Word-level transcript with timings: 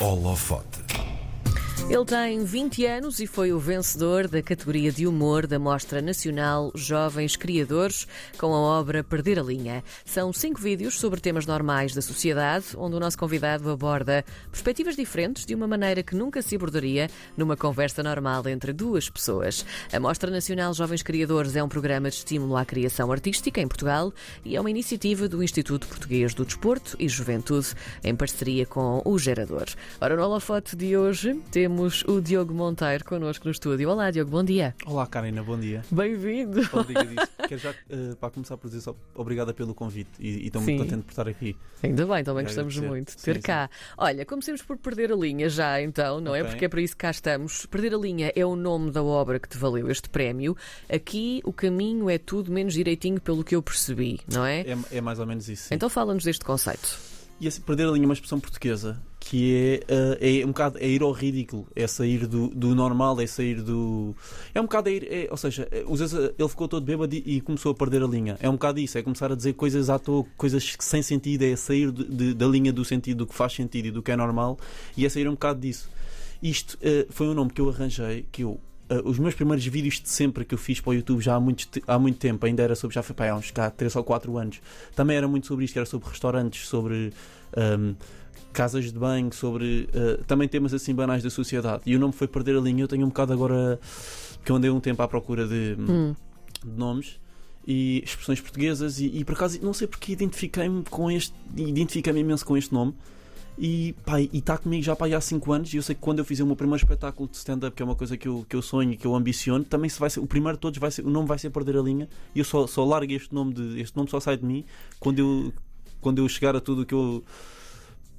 Holofote. 0.00 0.87
Ele 1.90 2.04
tem 2.04 2.44
20 2.44 2.84
anos 2.84 3.18
e 3.18 3.26
foi 3.26 3.50
o 3.50 3.58
vencedor 3.58 4.28
da 4.28 4.42
categoria 4.42 4.92
de 4.92 5.06
humor 5.06 5.46
da 5.46 5.58
Mostra 5.58 6.02
Nacional 6.02 6.70
Jovens 6.74 7.34
Criadores 7.34 8.06
com 8.36 8.52
a 8.52 8.58
obra 8.58 9.02
Perder 9.02 9.38
a 9.38 9.42
Linha. 9.42 9.82
São 10.04 10.30
cinco 10.30 10.60
vídeos 10.60 10.98
sobre 10.98 11.18
temas 11.18 11.46
normais 11.46 11.94
da 11.94 12.02
sociedade, 12.02 12.66
onde 12.76 12.94
o 12.94 13.00
nosso 13.00 13.16
convidado 13.16 13.70
aborda 13.70 14.22
perspectivas 14.50 14.96
diferentes 14.96 15.46
de 15.46 15.54
uma 15.54 15.66
maneira 15.66 16.02
que 16.02 16.14
nunca 16.14 16.42
se 16.42 16.56
abordaria 16.56 17.08
numa 17.38 17.56
conversa 17.56 18.02
normal 18.02 18.46
entre 18.48 18.74
duas 18.74 19.08
pessoas. 19.08 19.64
A 19.90 19.98
Mostra 19.98 20.30
Nacional 20.30 20.74
Jovens 20.74 21.02
Criadores 21.02 21.56
é 21.56 21.64
um 21.64 21.70
programa 21.70 22.10
de 22.10 22.16
estímulo 22.16 22.58
à 22.58 22.66
criação 22.66 23.10
artística 23.10 23.62
em 23.62 23.66
Portugal 23.66 24.12
e 24.44 24.56
é 24.56 24.60
uma 24.60 24.70
iniciativa 24.70 25.26
do 25.26 25.42
Instituto 25.42 25.88
Português 25.88 26.34
do 26.34 26.44
Desporto 26.44 26.96
e 26.98 27.08
Juventude, 27.08 27.68
em 28.04 28.14
parceria 28.14 28.66
com 28.66 29.00
o 29.06 29.18
Gerador. 29.18 29.68
Ora, 29.98 30.14
no 30.14 30.22
holofote 30.22 30.76
de 30.76 30.94
hoje 30.94 31.40
temos 31.50 31.77
o 32.08 32.20
Diogo 32.20 32.52
Monteiro 32.52 33.04
connosco 33.04 33.44
no 33.44 33.52
estúdio. 33.52 33.88
Olá, 33.88 34.10
Diogo, 34.10 34.32
bom 34.32 34.42
dia. 34.42 34.74
Olá, 34.84 35.06
Karina, 35.06 35.44
bom 35.44 35.56
dia. 35.56 35.84
Bem-vindo. 35.90 36.60
Obrigadíssimo. 36.72 37.28
Quero 37.48 37.60
já, 37.60 37.70
uh, 37.70 38.16
para 38.16 38.30
começar 38.30 38.56
por 38.56 38.66
dizer 38.66 38.80
só 38.80 38.96
obrigada 39.14 39.54
pelo 39.54 39.72
convite 39.72 40.10
e, 40.18 40.28
e 40.28 40.46
estou 40.48 40.60
muito 40.60 40.76
Sim. 40.76 40.84
contente 40.84 41.04
por 41.04 41.10
estar 41.10 41.28
aqui. 41.28 41.56
Ainda 41.82 42.04
bem, 42.04 42.24
também 42.24 42.44
gostamos 42.44 42.76
muito 42.78 43.16
de 43.16 43.22
ter 43.22 43.36
Sim, 43.36 43.42
cá. 43.42 43.70
Olha, 43.96 44.26
comecemos 44.26 44.60
por 44.60 44.76
perder 44.76 45.12
a 45.12 45.16
linha 45.16 45.48
já, 45.48 45.80
então, 45.80 46.20
não 46.20 46.34
é? 46.34 46.40
Ok. 46.40 46.50
Porque 46.50 46.64
é 46.64 46.68
para 46.68 46.80
isso 46.80 46.94
que 46.94 47.02
cá 47.02 47.10
estamos. 47.12 47.64
Perder 47.66 47.94
a 47.94 47.98
linha 47.98 48.32
é 48.34 48.44
o 48.44 48.56
nome 48.56 48.90
da 48.90 49.02
obra 49.02 49.38
que 49.38 49.48
te 49.48 49.56
valeu 49.56 49.88
este 49.88 50.08
prémio. 50.08 50.56
Aqui 50.92 51.40
o 51.44 51.52
caminho 51.52 52.10
é 52.10 52.18
tudo 52.18 52.50
menos 52.50 52.74
direitinho 52.74 53.20
pelo 53.20 53.44
que 53.44 53.54
eu 53.54 53.62
percebi, 53.62 54.18
não 54.26 54.44
é? 54.44 54.62
É, 54.62 54.78
é 54.96 55.00
mais 55.00 55.20
ou 55.20 55.26
menos 55.26 55.48
isso. 55.48 55.68
sim. 55.68 55.74
Então 55.74 55.88
fala-nos 55.88 56.24
deste 56.24 56.44
conceito. 56.44 56.98
E 57.40 57.46
assim, 57.46 57.62
perder 57.62 57.86
a 57.86 57.92
linha 57.92 58.04
é 58.04 58.08
uma 58.08 58.14
expressão 58.14 58.40
portuguesa 58.40 59.00
que 59.28 59.82
é, 59.88 59.92
uh, 59.92 60.16
é 60.42 60.44
um 60.44 60.48
bocado 60.48 60.78
é 60.78 60.88
ir 60.88 61.02
ao 61.02 61.12
ridículo, 61.12 61.66
é 61.76 61.86
sair 61.86 62.26
do, 62.26 62.48
do 62.48 62.74
normal, 62.74 63.20
é 63.20 63.26
sair 63.26 63.60
do. 63.60 64.16
É 64.54 64.60
um 64.60 64.64
bocado 64.64 64.88
a 64.88 64.92
ir. 64.92 65.06
é- 65.12 65.28
ou 65.30 65.36
seja, 65.36 65.68
é, 65.70 65.84
vezes, 65.98 66.14
uh, 66.14 66.32
ele 66.38 66.48
ficou 66.48 66.66
todo 66.66 66.82
bêbado 66.82 67.14
e, 67.14 67.40
começou 67.42 67.72
a 67.72 67.74
perder 67.74 68.02
a 68.02 68.06
linha. 68.06 68.38
É 68.40 68.48
um 68.48 68.52
bocado 68.52 68.80
isso, 68.80 68.96
é 68.96 69.02
começar 69.02 69.30
a 69.30 69.34
dizer 69.34 69.52
coisas 69.52 69.90
à 69.90 69.98
toa, 69.98 70.24
coisas 70.34 70.76
sem 70.78 71.02
sentido, 71.02 71.42
é 71.42 71.54
sair 71.56 71.92
de- 71.92 72.04
de- 72.04 72.32
da 72.34 72.46
linha 72.46 72.72
do 72.72 72.82
sentido 72.86 73.18
do 73.18 73.26
que 73.26 73.34
faz 73.34 73.52
sentido 73.52 73.88
e 73.88 73.90
do 73.90 74.02
que 74.02 74.10
é 74.10 74.16
normal 74.16 74.58
e 74.96 75.04
é 75.04 75.08
sair 75.10 75.28
um 75.28 75.32
bocado 75.32 75.60
disso. 75.60 75.90
Isto 76.42 76.78
uh, 76.78 77.06
foi 77.10 77.28
um 77.28 77.34
nome 77.34 77.50
que 77.50 77.60
eu 77.60 77.68
arranjei, 77.68 78.24
que 78.32 78.44
eu. 78.44 78.58
Uh, 78.90 79.08
os 79.08 79.18
meus 79.18 79.34
primeiros 79.34 79.64
vídeos 79.66 80.00
de 80.00 80.08
sempre 80.08 80.44
que 80.44 80.54
eu 80.54 80.58
fiz 80.58 80.80
para 80.80 80.90
o 80.90 80.94
YouTube 80.94 81.20
já 81.20 81.34
há 81.34 81.40
muito, 81.40 81.66
há 81.86 81.98
muito 81.98 82.18
tempo, 82.18 82.44
ainda 82.46 82.62
era 82.62 82.74
sobre, 82.74 82.94
já 82.94 83.02
foi 83.02 83.14
para 83.14 83.32
há 83.32 83.36
uns 83.36 83.50
cá, 83.50 83.70
3 83.70 83.96
ou 83.96 84.04
4 84.04 84.36
anos, 84.38 84.60
também 84.94 85.16
era 85.16 85.26
muito 85.26 85.46
sobre 85.46 85.64
isto, 85.64 85.76
era 85.76 85.86
sobre 85.86 86.08
restaurantes, 86.08 86.68
sobre 86.68 87.12
um, 87.56 87.94
casas 88.52 88.92
de 88.92 88.98
banho, 88.98 89.32
sobre 89.32 89.88
uh, 89.94 90.22
também 90.24 90.48
temas 90.48 90.74
assim 90.74 90.94
banais 90.94 91.22
da 91.22 91.30
sociedade. 91.30 91.82
E 91.86 91.94
o 91.94 91.98
nome 91.98 92.12
foi 92.12 92.26
Perder 92.26 92.56
a 92.56 92.60
Linha. 92.60 92.82
Eu 92.82 92.88
tenho 92.88 93.04
um 93.04 93.08
bocado 93.08 93.32
agora 93.32 93.78
que 94.44 94.50
eu 94.50 94.56
andei 94.56 94.70
um 94.70 94.80
tempo 94.80 95.02
à 95.02 95.08
procura 95.08 95.46
de, 95.46 95.76
Hum. 95.78 96.14
de 96.64 96.76
nomes 96.76 97.20
e 97.66 98.02
expressões 98.02 98.40
portuguesas 98.40 98.98
e, 98.98 99.06
e 99.18 99.24
por 99.24 99.34
acaso 99.34 99.58
não 99.62 99.74
sei 99.74 99.86
porque 99.86 100.12
identifiquei-me 100.12 100.82
com 100.84 101.10
este, 101.10 101.34
identifiquei-me 101.54 102.20
imenso 102.20 102.44
com 102.44 102.56
este 102.56 102.72
nome. 102.72 102.94
E 103.60 103.94
está 104.32 104.56
comigo 104.56 104.84
já 104.84 104.94
pá, 104.94 105.06
aí 105.06 105.14
há 105.14 105.20
5 105.20 105.52
anos. 105.52 105.74
E 105.74 105.78
eu 105.78 105.82
sei 105.82 105.94
que 105.94 106.00
quando 106.00 106.20
eu 106.20 106.24
fizer 106.24 106.44
o 106.44 106.46
meu 106.46 106.54
primeiro 106.54 106.82
espetáculo 106.82 107.28
de 107.28 107.36
stand-up, 107.36 107.74
que 107.76 107.82
é 107.82 107.84
uma 107.84 107.96
coisa 107.96 108.16
que 108.16 108.28
eu, 108.28 108.46
que 108.48 108.54
eu 108.54 108.62
sonho 108.62 108.92
e 108.92 108.96
que 108.96 109.06
eu 109.06 109.14
ambiciono, 109.16 109.64
também 109.64 109.90
se 109.90 109.98
vai 109.98 110.08
ser, 110.08 110.20
o 110.20 110.26
primeiro 110.26 110.56
de 110.56 110.60
todos 110.60 110.78
vai 110.78 110.90
ser, 110.90 111.04
o 111.04 111.10
nome 111.10 111.26
vai 111.26 111.38
ser 111.38 111.50
Perder 111.50 111.76
a 111.76 111.82
Linha. 111.82 112.08
E 112.34 112.38
eu 112.38 112.44
só, 112.44 112.66
só 112.66 112.84
largo 112.84 113.12
este 113.12 113.34
nome, 113.34 113.52
de, 113.54 113.80
este 113.80 113.96
nome 113.96 114.08
só 114.08 114.20
sai 114.20 114.36
de 114.36 114.44
mim 114.44 114.64
quando 115.00 115.18
eu, 115.18 115.52
quando 116.00 116.18
eu 116.18 116.28
chegar 116.28 116.54
a 116.54 116.60
tudo 116.60 116.82
o 116.82 116.86
que 116.86 116.94
eu 116.94 117.24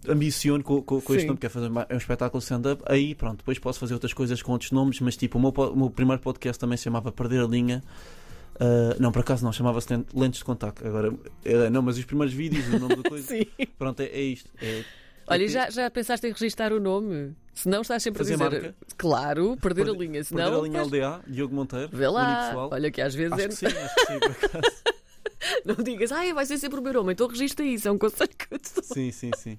ambiciono 0.07 0.63
com, 0.63 0.81
com, 0.81 1.01
com 1.01 1.13
este 1.15 1.27
nome, 1.27 1.39
que 1.39 1.45
é 1.45 1.49
fazer 1.49 1.69
um 1.69 1.97
espetáculo 1.97 2.39
de 2.39 2.43
stand-up. 2.43 2.81
Aí 2.85 3.15
pronto, 3.15 3.37
depois 3.37 3.57
posso 3.59 3.79
fazer 3.79 3.93
outras 3.93 4.13
coisas 4.13 4.41
com 4.41 4.51
outros 4.53 4.71
nomes, 4.71 4.99
mas 4.99 5.15
tipo, 5.15 5.37
o 5.37 5.41
meu, 5.41 5.51
o 5.51 5.75
meu 5.75 5.89
primeiro 5.89 6.21
podcast 6.21 6.59
também 6.59 6.77
se 6.77 6.83
chamava 6.85 7.11
Perder 7.11 7.43
a 7.43 7.47
Linha. 7.47 7.83
Ah, 8.59 8.95
não, 8.99 9.11
por 9.11 9.19
acaso 9.19 9.43
não, 9.45 9.51
chamava-se 9.53 9.91
Len- 9.93 10.05
Lentes 10.13 10.39
de 10.39 10.45
Contacto. 10.45 10.85
Agora, 10.85 11.13
eh, 11.45 11.69
não, 11.69 11.81
mas 11.81 11.97
os 11.97 12.03
primeiros 12.05 12.33
vídeos, 12.33 12.67
o 12.67 12.77
nome 12.79 12.97
da 12.97 13.03
coisa. 13.09 13.25
Sim. 13.27 13.45
Pronto, 13.77 14.01
é, 14.01 14.05
é 14.07 14.21
isto. 14.21 14.49
É, 14.61 14.83
Olha, 15.29 15.47
já, 15.47 15.69
já 15.69 15.89
pensaste 15.89 16.25
em 16.27 16.31
registrar 16.31 16.73
o 16.73 16.79
nome? 16.79 17.35
Se 17.53 17.67
não, 17.69 17.81
estás 17.81 18.01
sempre 18.01 18.19
Fazer 18.19 18.33
a 18.35 18.37
dizer. 18.49 18.61
marca? 18.61 18.75
Claro, 18.97 19.57
perder 19.61 19.81
a 19.81 19.85
Perder- 19.85 19.99
linha. 20.01 20.23
Se 20.23 20.33
Perder 20.33 20.53
a 20.53 20.61
linha 20.61 20.79
faz- 20.79 20.87
LDA, 20.87 21.21
Diogo 21.27 21.53
Monteiro, 21.55 21.89
Vê 21.91 22.07
lá. 22.07 22.53
Olha 22.71 22.89
que 22.91 23.01
às 23.01 23.13
vezes 23.13 23.33
Acho 23.33 23.41
é- 23.43 23.47
que 23.47 23.55
sim, 23.55 23.65
acho 23.67 23.95
que 23.95 24.05
sim, 24.07 24.19
por 24.19 24.31
acaso. 24.31 24.75
não 25.65 25.75
digas, 25.75 26.11
ai, 26.11 26.33
vai 26.33 26.45
ser 26.45 26.57
sempre 26.57 26.79
o 26.79 26.83
meu 26.83 26.93
nome, 26.93 27.13
então 27.13 27.27
registra 27.27 27.65
isso, 27.65 27.87
é 27.87 27.91
um 27.91 27.97
conselho 27.97 28.29
que 28.29 28.53
eu 28.53 28.59
te 28.59 28.73
dou. 28.75 28.83
Sim, 28.83 29.11
sim, 29.11 29.31
sim. 29.37 29.57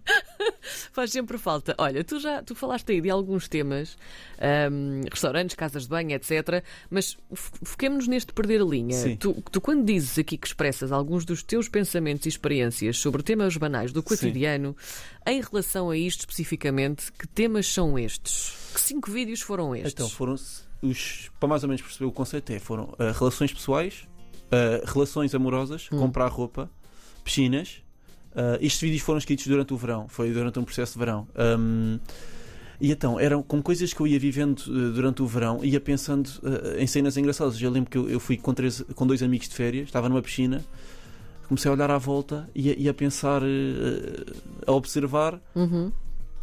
Faz 0.92 1.10
sempre 1.12 1.38
falta. 1.38 1.74
Olha, 1.78 2.02
tu 2.04 2.18
já 2.20 2.42
tu 2.42 2.54
falaste 2.54 2.90
aí 2.92 3.00
de 3.00 3.10
alguns 3.10 3.48
temas, 3.48 3.96
ahm, 4.38 5.02
restaurantes, 5.10 5.54
casas 5.56 5.84
de 5.84 5.88
banho, 5.88 6.12
etc. 6.12 6.62
Mas 6.90 7.16
foquemos-nos 7.32 8.08
neste 8.08 8.32
perder 8.32 8.60
a 8.60 8.64
linha. 8.64 8.96
Sim. 8.96 9.16
Tu, 9.16 9.32
tu, 9.50 9.60
quando 9.60 9.84
dizes 9.84 10.18
aqui 10.18 10.36
que 10.36 10.46
expressas 10.46 10.92
alguns 10.92 11.24
dos 11.24 11.42
teus 11.42 11.68
pensamentos 11.68 12.26
e 12.26 12.28
experiências 12.28 12.96
sobre 12.98 13.22
temas 13.22 13.56
banais 13.56 13.92
do 13.92 14.02
cotidiano, 14.02 14.76
em 15.26 15.40
relação 15.40 15.90
a 15.90 15.96
isto 15.96 16.20
especificamente, 16.20 17.12
que 17.12 17.26
temas 17.26 17.66
são 17.66 17.98
estes? 17.98 18.54
Que 18.74 18.80
cinco 18.80 19.10
vídeos 19.10 19.40
foram 19.40 19.74
estes? 19.74 19.92
Então, 19.92 20.08
foram 20.08 20.34
os. 20.82 21.30
Para 21.38 21.48
mais 21.48 21.62
ou 21.62 21.68
menos 21.68 21.82
perceber 21.82 22.06
o 22.06 22.12
conceito, 22.12 22.50
é, 22.52 22.58
foram 22.58 22.94
ah, 22.98 23.12
relações 23.12 23.52
pessoais, 23.52 24.08
ah, 24.50 24.82
relações 24.92 25.34
amorosas, 25.34 25.88
Hum. 25.92 25.98
comprar 25.98 26.28
roupa, 26.28 26.70
piscinas. 27.24 27.82
Ah, 28.34 28.58
estes 28.60 28.80
vídeos 28.80 29.02
foram 29.02 29.18
escritos 29.18 29.46
durante 29.46 29.72
o 29.74 29.76
verão, 29.76 30.08
foi 30.08 30.32
durante 30.32 30.58
um 30.58 30.64
processo 30.64 30.92
de 30.94 30.98
verão. 30.98 31.26
Ahm, 31.34 31.98
e 32.80 32.90
então, 32.90 33.20
eram 33.20 33.42
com 33.42 33.60
coisas 33.60 33.92
que 33.92 34.00
eu 34.00 34.06
ia 34.06 34.18
vivendo 34.18 34.62
ah, 34.68 34.92
durante 34.94 35.22
o 35.22 35.26
verão, 35.26 35.64
ia 35.64 35.80
pensando 35.80 36.30
ah, 36.44 36.80
em 36.80 36.86
cenas 36.86 37.16
engraçadas. 37.16 37.60
Eu 37.60 37.70
lembro 37.70 37.90
que 37.90 37.98
eu, 37.98 38.08
eu 38.08 38.20
fui 38.20 38.36
com, 38.36 38.54
três, 38.54 38.82
com 38.94 39.06
dois 39.06 39.22
amigos 39.22 39.48
de 39.48 39.54
férias, 39.54 39.86
estava 39.86 40.08
numa 40.08 40.22
piscina, 40.22 40.64
comecei 41.48 41.68
a 41.70 41.74
olhar 41.74 41.90
à 41.90 41.98
volta 41.98 42.48
e 42.54 42.70
a, 42.70 42.74
e 42.76 42.88
a 42.88 42.94
pensar, 42.94 43.42
ah, 43.42 44.32
a 44.66 44.72
observar 44.72 45.40
Uhum. 45.54 45.90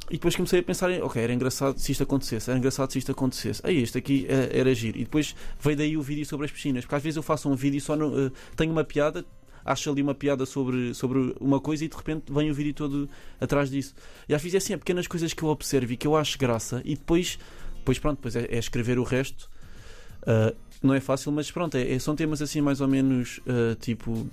e 0.10 0.14
depois 0.14 0.36
comecei 0.36 0.60
a 0.60 0.64
pensar, 0.64 0.92
em, 0.92 1.02
ok, 1.02 1.22
era 1.22 1.34
engraçado 1.34 1.80
se 1.80 1.92
isto 1.92 2.04
acontecesse, 2.04 2.50
era 2.50 2.58
engraçado 2.60 2.92
se 2.92 3.00
isto 3.00 3.12
acontecesse. 3.12 3.62
Aí 3.64 3.82
este 3.82 3.98
aqui 3.98 4.26
eh, 4.30 4.50
era 4.54 4.74
giro. 4.76 4.98
E 4.98 5.04
depois 5.06 5.36
veio 5.60 5.76
daí 5.78 5.98
o 5.98 6.02
vídeo 6.02 6.26
sobre 6.26 6.46
as 6.46 6.52
piscinas, 6.52 6.84
porque 6.86 6.96
às 6.96 7.04
vezes 7.04 7.18
eu 7.18 7.24
faço 7.24 7.50
um 7.50 7.56
vídeo 7.56 7.78
e 7.78 7.82
só 7.82 7.96
no, 7.96 8.28
eh, 8.28 8.32
tenho 8.56 8.72
uma 8.72 8.84
piada, 8.84 9.26
acho 9.68 9.92
ali 9.92 10.02
uma 10.02 10.16
piada 10.16 10.46
sobre, 10.46 10.94
sobre 10.94 11.36
uma 11.40 11.60
coisa 11.60 11.86
e 11.86 11.88
de 11.88 11.96
repente 11.96 12.32
vem 12.32 12.50
o 12.50 12.54
vídeo 12.54 12.74
todo 12.74 13.10
atrás 13.40 13.70
disso. 13.70 13.94
E 14.28 14.34
às 14.34 14.42
vezes 14.42 14.56
é 14.56 14.58
assim, 14.58 14.74
é 14.74 14.78
pequenas 14.78 15.06
coisas 15.08 15.34
que 15.34 15.44
eu 15.44 15.50
observo 15.50 15.92
e 15.94 15.98
que 15.98 16.08
eu 16.08 16.16
acho 16.16 16.38
graça 16.38 16.82
e 16.86 16.96
depois, 16.96 17.38
depois 17.78 18.00
pronto, 18.00 18.18
depois 18.18 18.36
é, 18.36 18.46
é 18.50 18.58
escrever 18.58 18.98
o 18.98 19.04
resto. 19.04 19.50
Ah, 20.26 20.54
não 20.82 20.94
é 20.94 21.00
fácil, 21.00 21.32
mas 21.32 21.50
pronto, 21.52 21.76
é, 21.76 21.94
é- 21.94 22.00
são 22.00 22.16
temas 22.16 22.42
assim 22.42 22.62
mais 22.62 22.82
ou 22.82 22.88
menos 22.88 23.40
ah, 23.48 23.76
tipo 23.80 24.28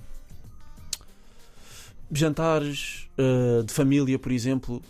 jantares 2.11 3.07
ah, 3.17 3.63
de 3.63 3.73
família, 3.73 4.17
por 4.19 4.31
exemplo, 4.31 4.81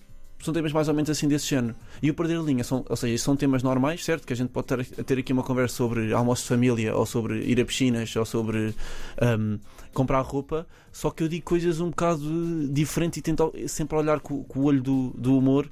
são 0.44 0.54
temas 0.54 0.72
mais 0.72 0.88
ou 0.88 0.94
menos 0.94 1.10
assim 1.10 1.28
desse 1.28 1.48
género. 1.48 1.76
E 2.02 2.10
o 2.10 2.14
perder 2.14 2.38
a 2.38 2.42
linha, 2.42 2.64
são, 2.64 2.86
ou 2.88 2.96
seja, 2.96 3.18
são 3.24 3.36
temas 3.36 3.64
normais, 3.64 4.04
certo? 4.04 4.28
Que 4.28 4.34
a 4.34 4.36
gente 4.36 4.50
pode 4.50 4.68
ter, 4.68 4.86
ter 4.86 5.18
aqui 5.18 5.34
uma 5.34 5.44
conversa 5.44 5.76
sobre 5.76 6.14
almoço 6.14 6.44
de 6.44 6.50
família, 6.50 6.96
ou 6.96 7.06
sobre 7.06 7.40
ir 7.40 7.60
a 7.60 7.66
piscinas, 7.66 8.16
ou 8.16 8.26
sobre 8.26 8.76
ahm, 9.20 9.58
comprar 9.96 10.22
roupa, 10.22 10.68
só 10.92 11.10
que 11.10 11.24
eu 11.24 11.28
digo 11.28 11.44
coisas 11.46 11.80
um 11.80 11.90
bocado 11.90 12.68
diferentes 12.72 13.18
e 13.18 13.22
tento 13.22 13.52
sempre 13.68 13.98
olhar 13.98 14.20
com, 14.20 14.44
com 14.44 14.60
o 14.60 14.64
olho 14.66 14.82
do, 14.82 15.10
do 15.18 15.38
humor 15.38 15.70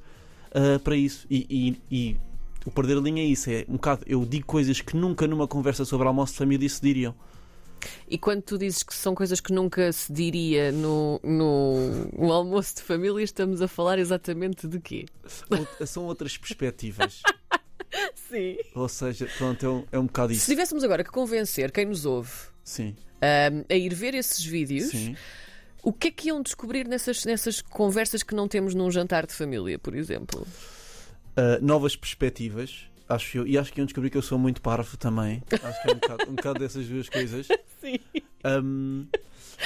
ah, 0.52 0.80
para 0.84 0.96
isso. 0.96 1.28
E, 1.30 1.46
e- 1.50 1.82
e 1.96 2.18
o 2.66 2.72
perder 2.72 2.98
a 2.98 3.02
linha 3.02 3.22
é 3.22 3.26
isso, 3.26 3.50
é 3.50 3.66
um 3.68 3.74
bocado, 3.74 4.04
eu 4.08 4.26
digo 4.26 4.46
coisas 4.46 4.80
que 4.82 4.96
nunca 4.96 5.28
numa 5.28 5.48
conversa 5.48 5.84
sobre 5.86 6.08
almoço 6.08 6.32
de 6.34 6.40
família 6.40 6.68
se 6.70 6.82
diriam. 6.82 7.14
E 8.10 8.18
quando 8.18 8.42
tu 8.42 8.58
dizes 8.58 8.82
que 8.82 8.96
são 8.96 9.14
coisas 9.14 9.42
que 9.42 9.52
nunca 9.52 9.92
se 9.92 10.12
diria 10.14 10.72
no, 10.72 11.20
no, 11.22 12.06
no 12.18 12.32
almoço 12.32 12.78
de 12.78 12.82
família, 12.82 13.22
estamos 13.22 13.62
a 13.62 13.68
falar 13.68 14.00
exatamente 14.00 14.66
de 14.70 14.80
quê? 14.80 15.06
Out- 15.52 15.86
São 15.88 16.06
outras 16.06 16.38
perspectivas. 16.38 17.22
Sim. 18.16 18.58
Ou 18.74 18.88
seja, 18.88 19.28
pronto, 19.38 19.66
é 19.66 19.70
um, 19.70 19.84
é 19.92 20.00
um 20.00 20.06
bocado 20.06 20.30
Se 20.34 20.38
isso. 20.38 20.50
tivéssemos 20.50 20.84
agora 20.84 21.04
que 21.04 21.12
convencer 21.12 21.72
quem 21.72 21.86
nos 21.86 22.06
ouve 22.06 22.32
Sim, 22.64 22.96
ahm, 23.22 23.64
a 23.70 23.76
ir 23.76 23.94
ver 23.94 24.14
esses 24.14 24.44
vídeos, 24.44 24.90
sim. 24.90 25.16
o 25.84 25.92
que 25.92 26.08
é 26.08 26.12
que 26.12 26.28
iam 26.30 26.42
descobrir 26.42 26.88
nessas, 26.88 27.26
nessas 27.26 27.62
conversas 27.62 28.24
que 28.24 28.34
não 28.34 28.48
temos 28.48 28.74
num 28.74 28.90
jantar 28.90 29.26
de 29.26 29.34
família, 29.34 29.78
por 29.78 29.96
exemplo? 29.96 30.46
Uh, 31.36 31.64
novas 31.64 31.96
perspectivas, 31.96 32.88
acho 33.10 33.40
eu, 33.40 33.48
e 33.48 33.58
acho 33.58 33.72
que 33.74 33.80
iam 33.80 33.86
descobrir 33.86 34.10
que 34.10 34.18
eu 34.18 34.22
sou 34.22 34.38
muito 34.38 34.62
parvo 34.62 34.96
também. 34.98 35.42
Acho 35.52 35.82
que 35.82 35.90
é 35.90 35.92
um 35.92 35.96
bocado, 35.96 36.32
um 36.32 36.36
bocado 36.36 36.60
dessas 36.60 36.88
duas 36.88 37.10
coisas. 37.10 37.48
Sim. 37.82 38.00
Um, 38.46 39.08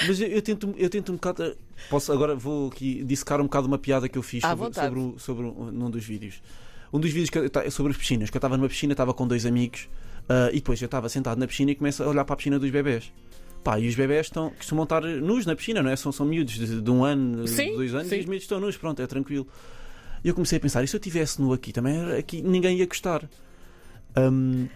mas 0.06 0.20
eu, 0.20 0.28
eu 0.28 0.42
tento, 0.42 0.74
eu 0.76 0.88
tento 0.90 1.12
um 1.12 1.16
bocado. 1.16 1.56
Posso, 1.90 2.12
agora 2.12 2.34
vou 2.34 2.68
aqui 2.68 3.02
dissecar 3.04 3.40
um 3.40 3.44
bocado 3.44 3.66
uma 3.66 3.78
piada 3.78 4.08
que 4.08 4.16
eu 4.18 4.22
fiz 4.22 4.42
sobre, 4.42 4.74
sobre, 4.74 5.20
sobre 5.20 5.44
um, 5.46 5.70
num 5.70 5.90
dos 5.90 6.04
vídeos. 6.04 6.40
Um 6.92 6.98
dos 7.00 7.10
vídeos 7.10 7.30
que 7.30 7.38
eu- 7.38 7.50
tá- 7.50 7.68
sobre 7.70 7.92
as 7.92 7.98
piscinas, 7.98 8.30
que 8.30 8.36
eu 8.36 8.38
estava 8.38 8.56
numa 8.56 8.68
piscina, 8.68 8.92
estava 8.92 9.12
com 9.12 9.26
dois 9.26 9.44
amigos, 9.44 9.88
uh, 10.28 10.50
e 10.50 10.56
depois 10.56 10.80
eu 10.80 10.86
estava 10.86 11.08
sentado 11.08 11.38
na 11.38 11.46
piscina 11.46 11.70
e 11.70 11.74
começo 11.74 12.02
a 12.02 12.08
olhar 12.08 12.24
para 12.24 12.34
a 12.34 12.36
piscina 12.36 12.58
dos 12.58 12.70
bebés. 12.70 13.12
Pá, 13.64 13.78
e 13.78 13.88
os 13.88 13.94
bebés 13.94 14.26
estão, 14.26 14.50
costumam 14.50 14.84
estar 14.84 15.02
nus 15.02 15.44
na 15.44 15.56
piscina, 15.56 15.82
não 15.82 15.90
é? 15.90 15.96
São, 15.96 16.12
são 16.12 16.24
miúdos 16.24 16.54
de, 16.54 16.80
de 16.80 16.90
um 16.90 17.04
ano, 17.04 17.46
Sim, 17.48 17.74
dois 17.74 17.94
anos, 17.94 18.08
sim. 18.08 18.16
e 18.16 18.20
os 18.20 18.26
miúdos 18.26 18.44
estão 18.44 18.60
nus, 18.60 18.76
pronto, 18.76 19.02
é 19.02 19.06
tranquilo. 19.06 19.46
E 20.24 20.28
eu 20.28 20.34
comecei 20.34 20.58
a 20.58 20.60
pensar, 20.60 20.82
e 20.82 20.88
se 20.88 20.96
eu 20.96 21.00
tivesse 21.00 21.40
nu 21.40 21.52
aqui, 21.52 21.72
também 21.72 21.96
era 21.96 22.18
aqui, 22.18 22.42
ninguém 22.42 22.78
ia 22.78 22.86
gostar. 22.86 23.28
Um, 24.16 24.68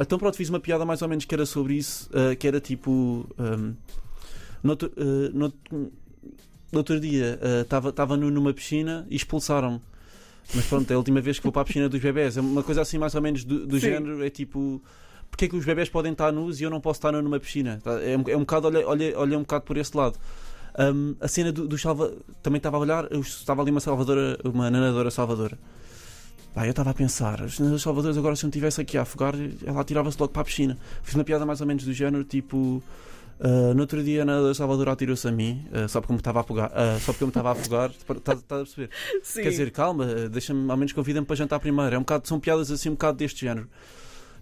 então 0.00 0.18
pronto, 0.18 0.36
fiz 0.36 0.48
uma 0.48 0.60
piada 0.60 0.84
mais 0.84 1.02
ou 1.02 1.08
menos 1.08 1.24
que 1.24 1.34
era 1.34 1.46
sobre 1.46 1.74
isso, 1.74 2.08
uh, 2.10 2.36
que 2.36 2.46
era 2.46 2.60
tipo. 2.60 3.26
Um, 3.38 3.74
no, 4.62 4.70
outro, 4.70 4.92
uh, 4.96 5.30
no, 5.32 5.52
no 5.70 6.78
outro 6.78 7.00
dia 7.00 7.38
estava 7.62 8.14
uh, 8.14 8.16
nu 8.16 8.30
numa 8.30 8.52
piscina 8.52 9.06
e 9.10 9.16
expulsaram-me. 9.16 9.80
Mas 10.54 10.66
pronto, 10.66 10.90
é 10.90 10.94
a 10.94 10.96
última 10.96 11.20
vez 11.20 11.38
que 11.38 11.44
vou 11.44 11.52
para 11.52 11.62
a 11.62 11.64
piscina 11.64 11.88
dos 11.88 12.00
bebés. 12.00 12.36
É 12.36 12.40
uma 12.40 12.62
coisa 12.62 12.82
assim 12.82 12.98
mais 12.98 13.14
ou 13.14 13.22
menos 13.22 13.44
do, 13.44 13.66
do 13.66 13.78
género, 13.78 14.24
é 14.24 14.30
tipo. 14.30 14.82
Porque 15.30 15.44
é 15.44 15.48
que 15.48 15.56
os 15.56 15.64
bebés 15.64 15.88
podem 15.88 16.12
estar 16.12 16.32
nus 16.32 16.60
e 16.60 16.64
eu 16.64 16.70
não 16.70 16.80
posso 16.80 16.98
estar 16.98 17.12
nu 17.12 17.22
numa 17.22 17.38
piscina? 17.38 17.80
Tá, 17.82 18.00
é, 18.00 18.14
é 18.14 18.36
um 18.36 18.40
bocado, 18.40 18.66
olha, 18.66 18.86
olha, 18.86 19.18
olha 19.18 19.38
um 19.38 19.42
bocado 19.42 19.64
por 19.64 19.76
esse 19.76 19.96
lado. 19.96 20.18
Um, 20.78 21.14
a 21.20 21.28
cena 21.28 21.52
do, 21.52 21.68
do 21.68 21.78
Salva 21.78 22.12
também 22.42 22.58
estava 22.58 22.76
a 22.76 22.80
olhar, 22.80 23.12
estava 23.12 23.62
ali 23.62 23.70
uma 23.70 23.80
salvadora, 23.80 24.38
uma 24.44 24.70
nadadora 24.70 25.10
salvadora. 25.10 25.58
Pá, 26.52 26.66
eu 26.66 26.70
estava 26.70 26.90
a 26.90 26.94
pensar, 26.94 27.40
os 27.42 27.60
nadadores 27.60 27.82
salvadores 27.82 28.18
agora 28.18 28.34
se 28.34 28.44
eu 28.44 28.48
não 28.48 28.50
estivesse 28.50 28.80
aqui 28.80 28.98
a 28.98 29.02
afogar, 29.02 29.34
ela 29.64 29.84
tirava-se 29.84 30.18
logo 30.18 30.32
para 30.32 30.42
a 30.42 30.44
piscina. 30.44 30.76
Fiz 31.02 31.14
uma 31.14 31.22
piada 31.22 31.46
mais 31.46 31.60
ou 31.60 31.66
menos 31.66 31.84
do 31.84 31.92
género, 31.92 32.24
tipo. 32.24 32.82
Uh, 33.40 33.72
no 33.72 33.80
outro 33.80 34.02
dia, 34.04 34.22
na 34.22 34.52
Salvador 34.52 34.90
atirou-se 34.90 35.26
a 35.26 35.32
mim, 35.32 35.66
uh, 35.72 35.88
só 35.88 36.02
porque 36.02 36.12
me 36.12 36.18
estava 36.18 36.40
a 36.40 36.42
afogar. 36.42 36.70
Uh, 36.72 37.00
só 37.00 37.12
porque 37.12 37.24
eu 37.24 37.26
me 37.26 37.30
estava 37.30 37.48
a 37.48 37.52
afogar. 37.52 37.90
Estás 37.90 38.40
a 38.44 38.54
perceber? 38.54 38.90
Sim. 39.22 39.42
Quer 39.42 39.48
dizer, 39.48 39.70
calma, 39.70 40.06
deixa-me, 40.28 40.70
ao 40.70 40.76
menos 40.76 40.92
convida-me 40.92 41.26
para 41.26 41.36
jantar 41.36 41.58
primeiro. 41.58 41.94
É 41.94 41.98
um 41.98 42.02
bocado, 42.02 42.28
são 42.28 42.38
piadas 42.38 42.70
assim, 42.70 42.90
um 42.90 42.92
bocado 42.92 43.16
deste 43.16 43.40
género. 43.40 43.66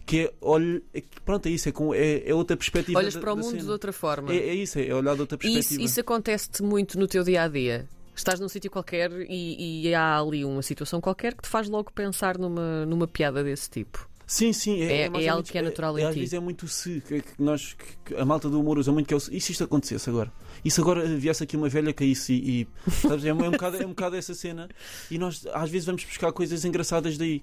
Que 0.05 0.23
é, 0.23 0.33
olha, 0.41 0.83
é, 0.93 1.03
pronto, 1.25 1.47
é 1.47 1.50
isso, 1.50 1.69
é, 1.69 1.73
com, 1.73 1.95
é, 1.95 2.29
é 2.29 2.35
outra 2.35 2.56
perspectiva. 2.56 2.99
Olhas 2.99 3.15
da, 3.15 3.21
para 3.21 3.35
o 3.35 3.37
mundo 3.37 3.56
de 3.56 3.71
outra 3.71 3.93
forma. 3.93 4.33
É, 4.33 4.37
é 4.37 4.55
isso, 4.55 4.81
é 4.81 4.93
olhar 4.93 5.15
de 5.15 5.21
outra 5.21 5.39
E 5.43 5.47
isso, 5.47 5.55
perspectiva. 5.55 5.83
isso 5.85 6.00
acontece-te 6.00 6.62
muito 6.62 6.99
no 6.99 7.06
teu 7.06 7.23
dia 7.23 7.43
a 7.43 7.49
dia. 7.49 7.87
Estás 8.17 8.41
num 8.41 8.49
sítio 8.49 8.69
qualquer 8.69 9.12
e, 9.29 9.87
e 9.87 9.95
há 9.95 10.19
ali 10.19 10.45
uma 10.45 10.62
situação 10.62 11.00
qualquer 11.00 11.35
que 11.35 11.43
te 11.43 11.49
faz 11.49 11.69
logo 11.69 11.93
pensar 11.93 12.37
numa, 12.37 12.85
numa 12.85 13.06
piada 13.06 13.45
desse 13.45 13.71
tipo. 13.71 14.09
Sim, 14.30 14.52
sim, 14.52 14.82
É- 14.82 14.92
é, 14.92 15.02
é 15.06 15.10
ou 15.10 15.30
algo 15.38 15.42
que 15.42 15.56
é 15.56 15.62
natural 15.62 15.98
em 15.98 16.04
Às 16.04 16.12
ti. 16.12 16.20
vezes 16.20 16.34
é 16.34 16.38
muito 16.38 16.69
se, 16.69 17.00
que, 17.00 17.22
que 17.22 17.30
nós, 17.42 17.75
que 18.04 18.14
a 18.14 18.26
malta 18.26 18.50
do 18.50 18.60
humor 18.60 18.78
usa 18.78 18.92
muito, 18.92 19.06
que 19.06 19.14
é 19.14 19.16
o 19.16 19.20
se. 19.20 19.34
E 19.34 19.40
se 19.40 19.52
isto 19.52 19.64
acontecesse 19.64 20.10
agora? 20.10 20.30
E 20.62 20.70
se 20.70 20.78
agora 20.82 21.02
viesse 21.16 21.42
aqui 21.42 21.56
uma 21.56 21.69
velha 21.70 21.94
caísse 21.94 22.34
e. 22.34 22.69
e 22.86 22.90
sabes, 22.90 23.25
é, 23.25 23.32
um, 23.32 23.42
é, 23.42 23.48
um 23.48 23.52
bocado, 23.52 23.78
é 23.78 23.86
um 23.86 23.88
bocado 23.88 24.16
essa 24.16 24.34
cena. 24.34 24.69
E 25.10 25.16
nós 25.16 25.46
às 25.54 25.70
vezes 25.70 25.86
vamos 25.86 26.04
buscar 26.04 26.30
coisas 26.30 26.62
engraçadas 26.66 27.16
daí. 27.16 27.42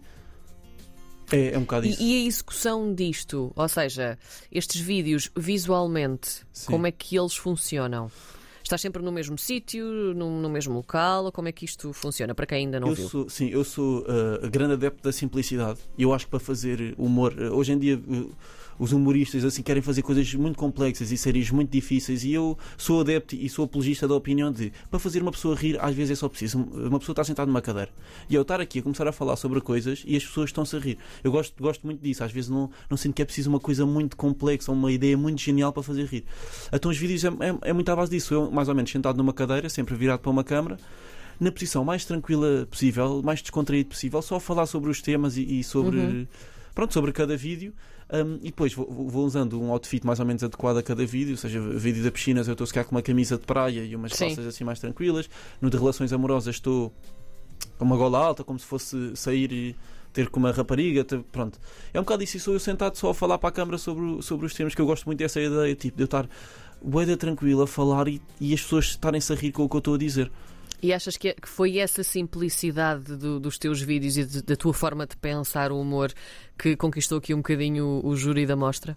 É, 1.31 1.53
é 1.53 1.57
um 1.57 1.61
bocado 1.61 1.87
isso. 1.87 1.99
E, 2.03 2.21
e 2.21 2.23
a 2.23 2.27
execução 2.27 2.93
disto, 2.93 3.51
ou 3.55 3.67
seja, 3.67 4.19
estes 4.51 4.79
vídeos 4.79 5.31
visualmente, 5.35 6.43
Sim. 6.53 6.67
como 6.67 6.85
é 6.85 6.91
que 6.91 7.17
eles 7.17 7.35
funcionam? 7.35 8.11
Estás 8.65 8.81
sempre 8.81 9.03
no 9.03 9.12
mesmo 9.12 9.38
sítio, 9.38 9.85
no, 10.15 10.41
no 10.41 10.50
mesmo 10.50 10.73
local? 10.73 11.31
Como 11.31 11.47
é 11.47 11.51
que 11.51 11.65
isto 11.65 11.94
funciona? 11.94 12.33
Para 12.33 12.47
quem 12.47 12.57
ainda 12.65 12.79
não 12.79 12.88
eu 12.88 12.95
viu. 12.95 13.07
sou, 13.07 13.29
sim, 13.29 13.47
eu 13.47 13.63
sou 13.63 14.00
uh, 14.00 14.50
grande 14.50 14.73
adepto 14.73 15.03
da 15.03 15.12
simplicidade. 15.12 15.77
Eu 15.95 16.12
acho 16.12 16.25
que 16.25 16.31
para 16.31 16.39
fazer 16.39 16.95
humor, 16.97 17.31
uh, 17.33 17.56
hoje 17.56 17.73
em 17.73 17.77
dia 17.77 17.95
uh, 17.95 18.35
os 18.77 18.92
humoristas 18.92 19.44
assim 19.45 19.62
querem 19.62 19.81
fazer 19.81 20.01
coisas 20.01 20.33
muito 20.33 20.57
complexas 20.57 21.12
e 21.12 21.18
séries 21.18 21.50
muito 21.51 21.72
difíceis. 21.72 22.24
E 22.24 22.33
eu 22.33 22.57
sou 22.77 23.01
adepto 23.01 23.36
e 23.36 23.48
sou 23.50 23.66
apologista 23.66 24.07
da 24.07 24.16
opinião 24.16 24.51
de 24.51 24.72
para 24.89 25.00
fazer 25.00 25.22
uma 25.22 25.31
pessoa 25.31 25.56
rir, 25.56 25.77
às 25.80 25.95
vezes 25.95 26.12
é 26.12 26.16
só 26.16 26.27
preciso. 26.30 26.60
Uma 26.60 27.00
pessoa 27.00 27.13
está 27.13 27.24
sentada 27.24 27.48
numa 27.48 27.62
cadeira 27.62 27.89
e 28.30 28.36
eu 28.36 28.42
estar 28.42 28.60
aqui 28.60 28.80
a 28.80 28.83
começar 28.83 29.07
a 29.07 29.12
falar 29.12 29.36
sobre 29.36 29.62
coisas 29.62 30.04
e 30.06 30.16
as 30.16 30.25
pessoas 30.25 30.50
estão-se 30.50 30.75
a 30.75 30.80
rir. 30.80 30.98
Eu 31.24 31.31
gosto, 31.31 31.62
gosto 31.62 31.86
muito 31.86 32.01
disso. 32.01 32.24
Às 32.24 32.31
vezes 32.31 32.50
não, 32.50 32.69
não 32.89 32.98
sinto 32.98 33.13
que 33.13 33.22
é 33.22 33.25
preciso 33.25 33.50
uma 33.50 33.60
coisa 33.60 33.86
muito 33.86 34.18
complexa, 34.18 34.72
uma 34.72 34.92
ideia 34.92 35.18
muito 35.18 35.42
genial 35.42 35.71
para 35.71 35.83
fazer 35.83 36.06
rir. 36.06 36.25
Então 36.71 36.92
os 36.92 36.98
vídeos 36.98 37.24
é, 37.24 37.30
é, 37.30 37.69
é 37.69 37.74
muito 37.74 37.89
à 37.89 37.95
base 37.95 38.12
disso. 38.12 38.33
Eu, 38.33 38.51
mais 38.51 38.68
ou 38.68 38.75
menos, 38.75 38.92
sentado 38.92 39.18
numa 39.18 39.33
cadeira, 39.33 39.69
sempre 39.69 39.95
virado 39.95 40.19
para 40.19 40.31
uma 40.31 40.44
câmara 40.44 40.78
na 41.39 41.51
posição 41.51 41.83
mais 41.83 42.06
tranquila 42.06 42.66
possível, 42.69 43.21
mais 43.21 43.42
descontraído 43.42 43.89
possível, 43.89 44.21
só 44.21 44.38
a 44.38 44.39
falar 44.39 44.66
sobre 44.66 44.89
os 44.89 45.01
temas 45.01 45.36
e, 45.38 45.60
e 45.60 45.63
sobre 45.63 45.98
Uhum. 45.98 46.28
Pronto, 46.75 46.94
sobre 46.94 47.12
cada 47.12 47.36
vídeo. 47.36 47.74
Um, 48.13 48.36
e 48.36 48.45
depois 48.51 48.72
vou, 48.74 48.86
vou- 49.10 49.25
usando 49.25 49.60
um 49.60 49.72
outfit 49.72 50.06
mais 50.06 50.19
ou 50.19 50.25
menos 50.27 50.44
adequado 50.44 50.77
a 50.77 50.83
cada 50.83 51.04
vídeo, 51.06 51.31
ou 51.31 51.38
seja, 51.38 51.60
vídeo 51.60 52.04
da 52.04 52.12
piscina 52.12 52.42
eu 52.45 52.51
estou 52.51 52.68
se 52.68 52.72
calhar 52.74 52.86
com 52.88 52.94
uma 52.95 53.01
camisa 53.01 53.36
de 53.38 53.45
praia 53.45 53.83
e 53.83 53.95
umas 53.95 54.12
Sim. 54.13 54.27
calças 54.27 54.45
assim 54.45 54.63
mais 54.63 54.80
tranquilas. 54.80 55.27
No 55.60 55.72
de 55.72 55.77
relações 55.77 56.13
amorosas 56.13 56.54
estou 56.56 56.94
com 57.80 57.86
uma 57.86 57.98
gola 57.98 58.19
alta, 58.19 58.44
como 58.44 58.60
se 58.60 58.66
fosse 58.66 59.16
sair 59.16 59.51
e 59.51 59.75
ter 60.13 60.30
com 60.30 60.39
uma 60.39 60.51
rapariga, 60.51 61.04
ter- 61.04 61.24
pronto. 61.31 61.60
É 61.94 62.00
um 62.00 62.04
bocado 62.04 62.24
isso, 62.24 62.38
e 62.38 62.39
sou 62.39 62.54
eu 62.54 62.60
sentado 62.60 62.95
só 62.95 63.10
a 63.10 63.13
falar 63.13 63.38
para 63.39 63.50
a 63.50 63.51
câmara 63.51 63.78
sobre, 63.80 64.21
sobre 64.21 64.45
os 64.45 64.54
temas 64.54 64.75
que 64.75 64.81
eu 64.81 64.86
gosto 64.86 65.06
muito 65.06 65.19
dessa 65.19 65.42
ideia, 65.42 65.74
tipo, 65.75 65.98
de 65.98 66.04
eu 66.04 66.06
estar 66.06 66.30
boeda 66.81 67.18
tranquila 67.18 67.63
a 67.63 67.68
falar 67.68 68.07
e, 68.07 68.21
e 68.39 68.54
as 68.54 68.62
pessoas 68.62 68.86
estarem-se 68.86 69.33
a 69.33 69.36
rir 69.36 69.51
com 69.51 69.63
o 69.63 69.69
que 69.69 69.75
eu 69.75 69.80
estou 69.80 69.95
a 69.95 69.98
dizer. 69.98 70.31
E 70.85 70.93
achas 70.93 71.17
que, 71.17 71.29
é- 71.29 71.33
que 71.33 71.49
foi 71.49 71.79
essa 71.79 72.03
simplicidade 72.03 73.15
do- 73.17 73.39
dos 73.39 73.57
teus 73.57 73.81
vídeos 73.81 74.17
e 74.17 74.23
de- 74.23 74.43
da 74.43 74.55
tua 74.55 74.71
forma 74.71 75.07
de 75.07 75.17
pensar 75.17 75.71
o 75.71 75.81
humor 75.81 76.13
que 76.55 76.75
conquistou 76.75 77.17
aqui 77.17 77.33
um 77.33 77.37
bocadinho 77.37 78.01
o, 78.03 78.15
júri 78.15 78.45
da 78.45 78.55
mostra? 78.55 78.95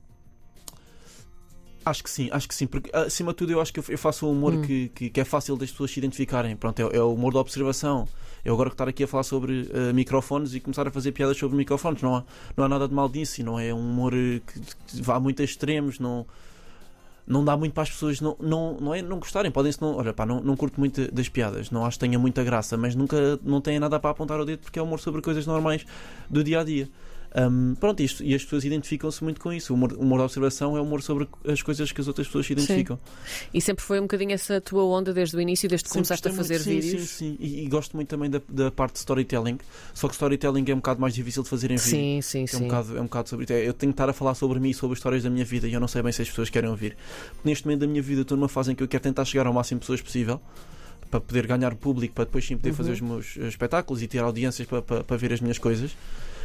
Acho 1.87 2.05
que 2.05 2.11
sim, 2.11 2.29
acho 2.31 2.47
que 2.47 2.55
sim, 2.55 2.67
porque 2.67 2.91
acima 2.95 3.33
de 3.33 3.39
tudo 3.39 3.53
eu 3.53 3.61
acho 3.63 3.73
que 3.73 3.81
eu 3.81 3.97
faço 3.97 4.27
um 4.27 4.33
humor 4.33 4.53
Hum. 4.53 4.61
que, 4.61 4.91
que, 4.95 5.09
que 5.09 5.19
é 5.19 5.25
fácil 5.25 5.57
das 5.57 5.71
pessoas 5.71 5.91
se 5.91 5.99
identificarem. 5.99 6.55
Pronto, 6.55 6.79
é, 6.79 6.97
é 6.99 7.01
o 7.03 7.15
humor 7.15 7.33
da 7.33 7.41
observação. 7.41 8.07
Eu 8.45 8.53
agora 8.53 8.69
que 8.69 8.75
estar 8.75 8.87
aqui 8.87 9.05
a 9.05 9.09
falar 9.09 9.23
sobre 9.23 9.71
eh, 9.73 9.91
microfones 9.95 10.53
e 10.53 10.61
começar 10.61 10.87
a 10.87 10.91
fazer 10.91 11.13
piadas 11.13 11.39
sobre 11.39 11.57
microfones, 11.57 12.03
não 12.03 12.17
há, 12.17 12.25
não 12.55 12.65
há 12.65 12.69
nada 12.69 12.87
de 12.87 12.93
mal 12.95 13.09
disso, 13.09 13.43
não 13.43 13.59
é 13.59 13.73
um 13.73 13.79
humor 13.81 14.13
eh, 14.13 14.41
que, 14.47 14.61
que 14.61 15.03
vá 15.03 15.19
muito 15.19 15.41
a 15.41 15.45
extremos, 15.47 15.99
não, 15.99 16.27
não 17.29 17.45
dá 17.45 17.57
muito 17.57 17.75
para 17.75 17.83
as 17.83 17.91
pessoas 17.91 18.21
não, 18.21 18.35
não, 18.41 18.77
não, 18.81 18.95
é, 18.95 19.03
não 19.03 19.19
gostarem. 19.19 19.51
Podem-se 19.51 19.81
não. 19.81 19.97
Olha, 19.97 20.13
pá, 20.13 20.25
não, 20.25 20.41
não 20.41 20.57
curto 20.57 20.81
muito 20.81 21.13
das 21.13 21.29
piadas, 21.29 21.71
não 21.71 21.85
acho 21.85 21.99
que 21.99 22.07
tenha 22.07 22.19
muita 22.19 22.43
graça, 22.43 22.77
mas 22.77 22.95
nunca 22.95 23.39
não 23.43 23.61
têm 23.61 23.79
nada 23.79 24.01
para 24.01 24.11
apontar 24.11 24.41
o 24.41 24.45
dedo 24.45 24.61
porque 24.61 24.79
é 24.79 24.83
humor 24.83 24.99
sobre 24.99 25.21
coisas 25.21 25.47
normais 25.47 25.85
do 26.31 26.43
dia 26.43 26.61
a 26.61 26.65
dia. 26.65 26.89
Hum, 27.41 27.75
pronto, 27.79 28.03
isto, 28.03 28.25
e 28.25 28.35
as 28.35 28.43
pessoas 28.43 28.65
identificam-se 28.65 29.23
muito 29.23 29.41
com 29.41 29.53
isso. 29.53 29.73
O 29.73 29.77
humor, 29.77 29.93
o 29.93 30.01
humor 30.01 30.19
da 30.19 30.25
observação 30.25 30.77
é 30.77 30.81
o 30.81 30.83
humor 30.83 31.03
sobre 31.03 31.29
as 31.47 31.63
coisas 31.63 31.93
que 31.93 32.01
as 32.01 32.09
outras 32.09 32.27
pessoas 32.27 32.47
se 32.47 32.53
identificam. 32.53 32.99
E 33.55 33.61
sempre 33.61 33.85
foi 33.85 33.99
um 33.99 34.03
bocadinho 34.03 34.33
essa 34.33 34.61
tua 34.61 34.83
onda 34.85 35.13
desde 35.15 35.37
o 35.37 35.41
início, 35.41 35.69
desde 35.69 35.85
que 35.85 35.91
Sempre 35.91 36.09
começaste 36.09 36.27
a 36.29 36.33
fazer 36.33 36.55
muito- 36.65 36.69
vídeos? 36.85 37.09
Sim, 37.11 37.37
sim, 37.37 37.37
sim. 37.37 37.37
E, 37.39 37.65
e 37.65 37.69
gosto 37.69 37.95
muito 37.97 38.09
também 38.09 38.29
da, 38.29 38.41
da 38.49 38.71
parte 38.71 38.95
de 38.95 38.99
storytelling. 39.01 39.59
Só 39.95 40.09
que 40.09 40.15
storytelling 40.15 40.65
é 40.69 40.73
um 40.73 40.79
bocado 40.79 41.01
mais 41.01 41.15
difícil 41.15 41.43
de 41.43 41.49
fazer 41.49 41.71
em 41.71 41.77
vídeo. 41.77 41.91
Sim, 41.91 42.21
sim, 42.23 42.41
É 42.41 42.43
um, 42.45 42.47
sim. 42.47 42.65
bocado, 42.65 42.97
é 42.97 43.01
um 43.01 43.05
bocado 43.05 43.29
sobre. 43.29 43.47
É, 43.53 43.69
Eu 43.69 43.73
tenho 43.73 43.93
que 43.93 43.95
estar 43.95 44.09
a 44.09 44.13
falar 44.13 44.35
sobre 44.35 44.59
mim 44.59 44.71
e 44.71 44.75
sobre 44.75 44.97
histórias 44.97 45.23
da 45.23 45.31
minha 45.31 45.45
vida 45.45 45.69
e 45.69 45.73
eu 45.73 45.81
não 45.81 45.87
sei 45.89 46.03
bem 46.03 46.11
se 46.13 46.23
as 46.23 46.29
pessoas 46.29 46.51
querem 46.51 46.69
ouvir. 46.69 46.97
Neste 47.45 47.67
momento 47.67 47.81
da 47.81 47.87
minha 47.87 48.03
vida 48.03 48.23
estou 48.23 48.37
numa 48.37 48.49
fase 48.49 48.73
em 48.73 48.75
que 48.75 48.83
eu 48.83 48.89
quero 48.89 49.03
tentar 49.03 49.25
chegar 49.25 49.47
ao 49.47 49.53
máximo 49.53 49.79
de 49.79 49.83
pessoas 49.83 50.01
possível 50.03 50.41
para 51.11 51.21
poder 51.21 51.47
ganhar 51.47 51.75
público, 51.75 52.15
para 52.15 52.25
depois 52.25 52.45
sim 52.47 52.57
poder 52.57 52.71
Uhum. 52.71 52.75
fazer 52.77 52.93
os 52.93 53.01
meus 53.01 53.37
eh, 53.39 53.49
espetáculos 53.49 54.03
e 54.03 54.07
ter 54.09 54.19
audiências 54.19 54.67
para, 54.69 54.83
para, 54.83 55.05
para 55.05 55.17
ver 55.17 55.33
as 55.33 55.41
minhas 55.41 55.57
coisas. 55.59 55.93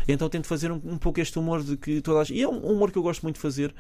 Então 0.08 0.30
tento 0.30 0.48
fazer 0.48 0.72
um, 0.72 0.82
um 0.84 0.98
pouco 0.98 1.20
este 1.20 1.38
humor 1.38 1.64
de 1.64 1.78
que 1.78 2.02
todas. 2.02 2.30
E 2.30 2.42
é 2.42 2.48
um 2.48 2.60
humor 2.60 2.92
que 2.92 2.98
eu 2.98 3.04
gosto 3.04 3.24
muito 3.24 3.36
de 3.36 3.42
fazer. 3.42 3.74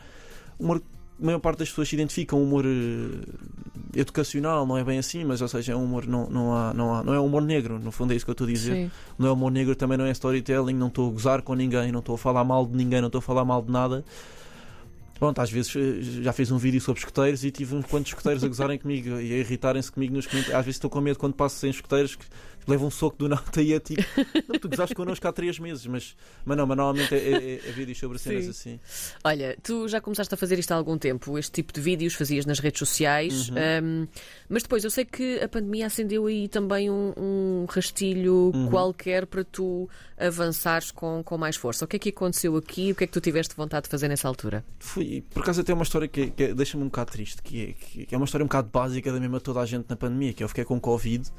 Humor 0.60 0.80
que 0.80 0.86
a 1.22 1.26
maior 1.26 1.40
parte 1.40 1.60
das 1.60 1.70
pessoas 1.70 1.90
se 1.90 1.96
identificam, 1.96 2.40
um 2.40 2.44
humor 2.44 2.66
eh, 2.66 4.00
educacional, 4.00 4.66
não 4.66 4.78
é 4.78 4.84
bem 4.84 4.98
assim, 4.98 5.24
mas 5.24 5.42
ou 5.42 5.48
seja, 5.48 5.74
é 5.74 5.76
um 5.76 5.84
humor, 5.84 6.08
não, 6.08 6.30
não, 6.30 6.54
há, 6.56 6.74
não, 6.74 6.94
há, 6.96 7.04
não 7.04 7.14
é 7.14 7.20
um 7.20 7.26
humor 7.26 7.44
negro, 7.44 7.80
no 7.80 7.92
fundo 7.92 8.14
é 8.14 8.16
isso 8.16 8.26
que 8.26 8.32
eu 8.32 8.34
estou 8.34 8.46
a 8.46 8.50
dizer 8.50 8.74
Sim. 8.74 8.92
não 9.18 9.28
é 9.28 9.32
humor 9.32 9.52
negro, 9.52 9.76
também 9.76 9.98
não 9.98 10.06
é 10.06 10.12
storytelling, 10.12 10.74
não 10.74 10.88
estou 10.88 11.10
a 11.10 11.12
gozar 11.12 11.42
com 11.42 11.54
ninguém, 11.54 11.92
não 11.92 12.00
estou 12.00 12.16
a 12.16 12.18
falar 12.18 12.44
mal 12.44 12.66
de 12.66 12.76
ninguém, 12.76 13.00
não 13.00 13.08
estou 13.08 13.20
a 13.20 13.22
falar 13.22 13.46
mal 13.46 13.62
de 13.62 13.72
nada. 13.72 14.04
Pronto, 15.20 15.40
às 15.40 15.52
vezes 15.52 15.74
eh, 15.76 16.22
já 16.24 16.34
fiz 16.34 16.52
um 16.52 16.58
vídeo 16.58 16.82
sobre 16.82 17.00
escoteiros 17.00 17.46
e 17.46 17.52
tive 17.52 17.76
uns 17.76 17.86
quantos 17.86 18.12
escoteiros 18.12 18.44
a 18.44 18.48
gozarem 18.48 18.78
comigo 18.78 19.10
e 19.22 19.34
a 19.34 19.38
irritarem-se 19.38 19.92
comigo 19.92 20.14
nos 20.14 20.26
comentários. 20.26 20.60
Às 20.60 20.66
vezes 20.66 20.76
estou 20.78 20.90
com 20.90 21.00
medo 21.00 21.20
quando 21.20 21.34
passo 21.34 21.58
sem 21.58 21.70
escoteiros 21.70 22.16
que 22.16 22.26
levam 22.68 22.88
um 22.88 22.92
soco 22.92 23.18
do 23.18 23.28
nada 23.30 23.62
e 23.62 23.74
é 23.74 23.80
tipo, 23.80 24.02
não, 24.48 24.60
tu 24.60 24.70
gozaste 24.70 24.96
connosco 24.96 25.28
há 25.28 25.32
três 25.32 25.60
meses, 25.60 25.86
mas, 25.86 26.16
mas 26.46 26.58
não, 26.58 26.66
mas 26.66 26.78
normalmente 26.78 27.14
é, 27.14 27.18
é, 27.18 27.54
é 27.56 27.72
vídeos 27.72 27.98
sobre 28.00 28.18
cenas 28.20 28.44
Sim. 28.46 28.50
assim. 28.50 28.80
Olha, 29.24 29.58
tu 29.62 29.88
já 29.88 30.00
começaste 30.02 30.34
a 30.34 30.38
fazer 30.38 30.58
isto 30.60 30.72
há 30.72 30.76
algum 30.76 30.98
tempo, 30.98 31.38
este 31.38 31.52
tipo 31.52 31.74
de 31.74 31.82
vídeos 31.82 32.14
fazias 32.14 32.46
nas 32.46 32.60
redes 32.60 32.80
sociais, 32.80 33.50
Uhum. 33.50 33.56
hum, 33.84 34.08
mas 34.50 34.64
depois 34.64 34.84
eu 34.84 34.90
sei 34.92 35.06
que 35.06 35.40
a 35.42 35.48
pandemia 35.48 35.88
acendeu 35.88 36.26
aí 36.26 36.48
também 36.48 36.90
um, 36.90 37.14
um 37.18 37.66
rastilho 37.70 38.52
Uhum. 38.54 38.70
qualquer 38.70 39.26
para 39.26 39.44
tu 39.44 39.90
avançares 40.18 40.92
com, 40.92 41.22
com 41.24 41.38
mais 41.38 41.56
força. 41.56 41.86
O 41.86 41.88
que 41.88 41.96
é 41.96 42.00
que 42.00 42.10
aconteceu 42.10 42.56
aqui? 42.56 42.92
O 42.92 42.96
que 42.96 43.04
é 43.04 43.08
que 43.08 43.14
tu 43.14 43.22
tiveste 43.22 43.56
vontade 43.56 43.84
de 43.86 43.90
fazer 43.90 44.08
nessa 44.08 44.28
altura? 44.28 44.64
Fui, 44.80 45.24
por 45.34 45.42
acaso 45.44 45.62
até 45.62 45.74
uma 45.74 45.84
história 45.84 46.08
que, 46.08 46.32
que 46.32 46.54
deixa-me 46.54 46.84
um 46.84 46.88
bocado 46.88 47.12
triste, 47.12 47.42
que 47.42 47.76
é, 47.80 48.04
que 48.06 48.14
é 48.16 48.18
uma 48.18 48.26
história 48.26 48.44
um 48.44 48.48
bocado 48.48 48.70
básica 48.72 49.12
da 49.12 49.20
mesma 49.20 49.40
toda 49.40 49.60
a 49.60 49.66
gente 49.66 49.86
na 49.90 49.96
pandemia, 49.96 50.34
que 50.34 50.44
eu 50.44 50.48
fiquei 50.48 50.64
com 50.64 50.80
Covid, 50.80 51.30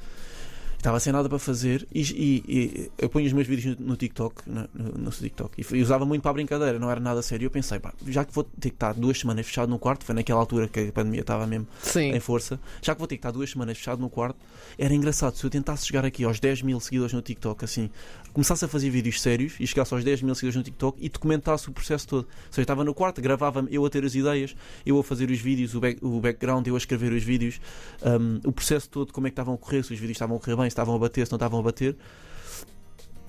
estava 0.85 1.01
sem 1.01 1.13
nada 1.15 1.31
para 1.31 1.39
fazer 1.39 1.87
e, 1.95 2.03
e- 2.03 2.45
e 2.47 2.91
eu 2.99 3.09
ponho 3.09 3.27
os 3.27 3.33
meus 3.33 3.47
vídeos 3.47 3.75
no, 3.79 3.97
TikTok, 3.97 4.43
no, 4.47 4.69
no- 4.75 4.99
no 5.05 5.11
TikTok, 5.11 5.59
e, 5.59 5.77
e 5.77 5.83
usava 5.83 6.05
muito 6.05 6.21
para 6.21 6.31
a 6.31 6.35
brincadeira, 6.35 6.79
não 6.79 6.91
era 6.91 7.01
nada 7.01 7.23
sério. 7.23 7.47
Eu 7.47 7.51
pensei, 7.51 7.79
pá, 7.81 7.95
já 8.07 8.23
que 8.23 8.35
vou 8.35 8.45
ter 8.45 8.69
que 8.69 8.77
estar 8.77 8.93
duas 8.93 9.19
semanas 9.19 9.47
fechado 9.47 9.71
no 9.71 9.79
quarto, 9.79 10.05
foi 10.05 10.15
naquela 10.15 10.41
altura 10.41 10.69
que 10.69 10.81
a 10.81 10.93
pandemia 10.93 11.23
estava 11.23 11.47
mesmo 11.47 11.67
Sim. 11.83 12.11
em 12.15 12.21
força, 12.21 12.61
já 12.83 12.95
que 12.95 12.99
vou 12.99 13.09
ter 13.09 13.17
que 13.17 13.21
estar 13.21 13.31
duas 13.31 13.51
semanas 13.51 13.79
fechado 13.79 13.99
no 14.01 14.11
quarto, 14.11 14.37
era 14.79 14.93
engraçado 14.95 15.35
se 15.37 15.45
eu 15.45 15.49
tentasse 15.51 15.87
chegar 15.87 16.05
aqui 16.05 16.23
aos 16.25 16.39
10 16.39 16.61
mil 16.61 16.79
seguidores 16.81 17.15
no 17.15 17.23
TikTok, 17.23 17.65
assim, 17.65 17.89
começasse 18.35 18.65
a 18.65 18.69
fazer 18.69 18.91
vídeos 18.91 19.23
sérios 19.23 19.55
e 19.59 19.67
chegasse 19.67 19.95
aos 19.95 20.05
10 20.05 20.23
mil 20.23 20.35
seguidores 20.35 20.57
no 20.57 20.63
TikTok 20.63 20.99
e 21.03 21.09
documentasse 21.09 21.69
o 21.69 21.73
processo 21.73 22.07
todo. 22.07 22.25
Ou 22.25 22.53
seja, 22.53 22.63
estava 22.63 22.85
no 22.85 22.93
quarto, 22.93 23.23
gravava-me, 23.23 23.69
eu 23.73 23.87
a 23.87 23.89
ter 23.89 24.05
as 24.05 24.15
ideias, 24.15 24.55
eu 24.85 24.99
a 24.99 25.05
fazer 25.05 25.31
os 25.31 25.39
vídeos, 25.39 25.75
o, 25.75 25.81
back- 25.81 26.05
o 26.05 26.21
background, 26.21 26.67
eu 26.67 26.75
a 26.75 26.79
escrever 26.79 27.13
os 27.13 27.23
vídeos, 27.23 27.61
um, 28.03 28.41
o 28.49 28.53
processo 28.53 28.91
todo, 28.91 29.13
como 29.13 29.27
é 29.27 29.31
que 29.31 29.33
estavam 29.33 29.55
a 29.55 29.59
correr, 29.59 29.83
se 29.85 29.95
os 29.95 29.99
vídeos 29.99 30.17
estavam 30.17 30.37
a 30.37 30.41
correr 30.41 30.57
bem, 30.57 30.65
se 30.65 30.69
estavam 30.69 30.95
a 30.95 30.99
bater, 30.99 31.27
se 31.27 31.33
não 31.33 31.37
estavam 31.37 31.61
a 31.61 31.63
bater. 31.63 31.97